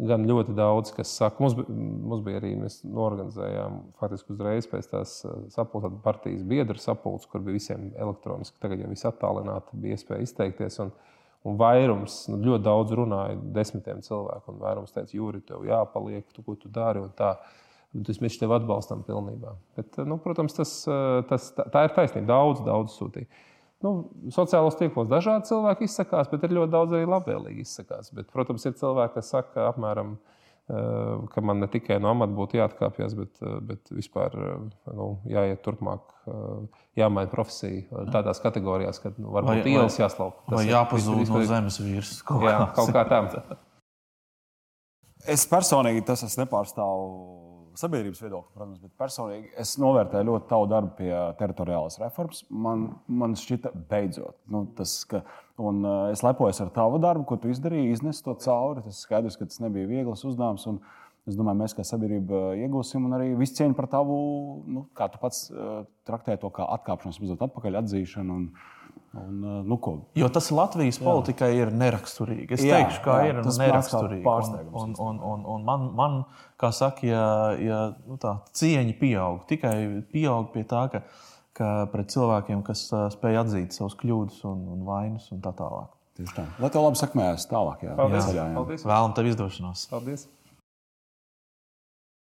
Gan 0.00 0.24
ļoti 0.24 0.54
daudz, 0.56 0.94
kas 0.96 1.10
saka, 1.12 1.42
mums, 1.44 1.58
mums 1.68 2.22
bija 2.24 2.38
arī, 2.40 2.54
mēs 2.56 2.78
norganizējām 2.88 3.74
faktiski 4.00 4.32
uzreiz 4.32 4.68
pēc 4.70 4.86
tās 4.88 5.18
eh, 5.28 5.34
sapulces 5.52 5.98
partijas 6.04 6.44
biedru 6.48 6.80
sapulces, 6.80 7.28
kur 7.28 7.42
bija 7.44 7.58
visiem 7.58 7.90
elektroniski, 8.00 8.56
tagad 8.62 8.80
jau 8.80 8.88
viss 8.88 9.08
attālināti, 9.08 9.76
bija 9.82 9.98
iespēja 9.98 10.24
izteikties. 10.24 10.78
Un, 10.86 10.94
un 11.44 11.58
vairums, 11.60 12.22
nu, 12.32 12.40
ļoti 12.46 12.64
daudz 12.64 12.96
runāja, 12.96 13.36
desmitiem 13.58 14.00
cilvēku, 14.06 14.54
un 14.54 14.62
vairums 14.62 14.96
teica, 14.96 15.12
Jūri, 15.18 15.42
tev 15.44 15.68
jāpaliek, 15.68 16.24
tu, 16.32 16.46
ko 16.48 16.56
tu 16.56 16.72
dari. 16.72 17.04
Tas 18.06 18.20
mēs 18.22 18.40
tevi 18.40 18.54
atbalstam 18.56 19.04
pilnībā. 19.04 19.52
Bet, 19.76 20.00
nu, 20.08 20.16
protams, 20.22 20.56
tas, 20.56 20.74
eh, 20.88 21.20
tas, 21.28 21.52
tā, 21.56 21.68
tā 21.76 21.84
ir 21.88 21.96
taisnība. 21.96 22.28
Daudz, 22.32 22.64
daudz 22.64 22.96
sūtīja. 22.96 23.28
Nu, 23.80 23.92
sociālos 24.28 24.76
tīklos 24.76 25.08
dažādi 25.08 25.48
cilvēki 25.48 25.86
izsakās, 25.88 26.28
bet 26.28 26.42
ir 26.44 26.52
ļoti 26.58 26.72
daudz 26.74 26.96
arī 26.96 27.06
labvēlīgi 27.08 27.64
izsakās. 27.64 28.10
Bet, 28.12 28.28
protams, 28.34 28.66
ir 28.68 28.76
cilvēki, 28.76 29.14
kas 29.14 29.30
saka, 29.32 29.70
apmēram, 29.70 30.18
eh, 30.68 31.22
ka 31.32 31.40
man 31.40 31.64
ne 31.64 31.68
tikai 31.72 31.96
no 32.04 32.12
amata 32.12 32.36
būtu 32.36 32.60
jāatkāpjas, 32.60 33.16
bet, 33.16 33.40
eh, 33.40 33.56
bet 33.70 33.94
vispār 33.96 34.36
eh, 34.36 34.68
nu, 34.92 35.08
jāiet 35.24 35.64
turpmāk, 35.64 36.04
jāmaina 37.00 37.32
profesija 37.32 38.04
tādās 38.12 38.42
kategorijās, 38.44 39.00
ka 39.00 39.14
nu, 39.16 39.32
varbūt 39.32 39.64
vai, 39.64 39.72
ielas 39.72 39.96
jāslauka. 39.98 40.44
Vai 40.52 40.66
jāpazūd 40.68 41.32
no 41.32 41.42
zemes 41.48 41.80
virsmas. 41.80 42.20
Jā, 42.44 42.60
kaut 42.76 42.92
kā 42.94 43.08
tā. 43.08 43.24
Es 45.28 45.42
personīgi 45.44 46.00
tas 46.08 46.22
nepārstāvu 46.38 47.39
sabiedrības 47.78 48.20
viedokli, 48.22 48.52
protams, 48.54 48.80
bet 48.82 48.92
personīgi 49.00 49.50
es 49.60 49.76
novērtēju 49.80 50.26
ļoti 50.28 50.48
tavu 50.50 50.68
darbu 50.70 50.94
pie 50.98 51.10
teritoriālās 51.38 51.98
reformas. 52.02 52.42
Man, 52.50 52.86
man 53.06 53.36
šķita, 53.38 53.72
beidzot, 53.90 54.36
nu, 54.50 54.64
tas, 54.78 54.96
ka, 55.10 55.22
un, 55.60 55.82
uh, 55.84 56.08
es 56.14 56.24
lepojos 56.26 56.62
ar 56.64 56.72
tavu 56.74 57.00
darbu, 57.02 57.26
ko 57.28 57.38
tu 57.40 57.52
izdarīji, 57.52 57.92
iznest 57.94 58.24
to 58.26 58.34
cauri. 58.42 58.84
Tas 58.86 59.04
skaidrs, 59.06 59.38
ka 59.38 59.48
tas 59.50 59.62
nebija 59.62 59.90
viegls 59.90 60.26
uzdevums. 60.28 60.66
Es 61.28 61.36
domāju, 61.36 61.60
mēs 61.60 61.76
kā 61.76 61.84
sabiedrība 61.84 62.54
iegūsim 62.64 63.04
arī 63.12 63.34
visu 63.38 63.58
cieņu 63.58 63.76
par 63.76 63.90
tavu, 63.92 64.16
nu, 64.66 64.86
kā 64.96 65.10
tu 65.12 65.20
pats 65.20 65.44
uh, 65.52 65.82
traktē 66.08 66.38
to 66.40 66.48
kā 66.54 66.64
atkāpšanos, 66.78 67.20
mazliet 67.22 67.44
atpakaļ 67.44 67.82
atzīšanu. 67.82 68.38
Un, 68.40 68.78
Un, 69.10 69.42
uh, 69.42 69.66
nu, 69.66 69.74
ko? 69.82 69.96
jo 70.14 70.28
tas 70.30 70.52
Latvijas 70.54 71.00
politikai 71.02 71.48
jā. 71.50 71.64
ir 71.64 71.72
neraksturīgi. 71.74 72.54
Es 72.54 72.62
jā, 72.62 72.78
teikšu, 72.78 73.00
ka 73.02 73.16
jā, 73.18 73.32
ir 73.32 73.40
neraksturīgi. 73.42 74.22
Un, 74.22 74.60
un, 74.70 74.92
un, 75.02 75.18
un, 75.32 75.42
un 75.56 75.64
man, 75.66 75.88
man, 75.98 76.18
kā 76.60 76.70
saka, 76.74 77.08
ja, 77.08 77.24
ja 77.58 77.80
nu 78.06 78.20
tā, 78.22 78.36
cieņa 78.54 78.94
pieaug, 79.00 79.42
tikai 79.50 79.74
pieaug 80.14 80.52
pie 80.54 80.62
tā, 80.70 80.84
ka, 80.92 81.02
ka 81.58 81.72
pret 81.90 82.14
cilvēkiem, 82.14 82.62
kas 82.66 82.86
uh, 82.94 83.08
spēj 83.10 83.42
atzīt 83.42 83.74
savus 83.74 83.98
kļūdas 83.98 84.44
un, 84.46 84.62
un 84.76 84.86
vainas 84.86 85.26
un 85.34 85.42
tā 85.42 85.56
tālāk. 85.58 85.90
Tieši 86.20 86.36
tā. 86.36 86.46
Lai 86.62 86.70
tev 86.70 86.86
labi 86.86 87.00
sakmējas 87.00 87.50
tālāk. 87.50 87.82
Jā. 87.88 87.96
Paldies. 87.98 88.30
Jā. 88.36 88.46
Paldies. 88.54 88.86
Vēlam 88.86 89.16
tev 89.16 89.30
izdošanos. 89.32 89.88
Paldies. 89.90 90.28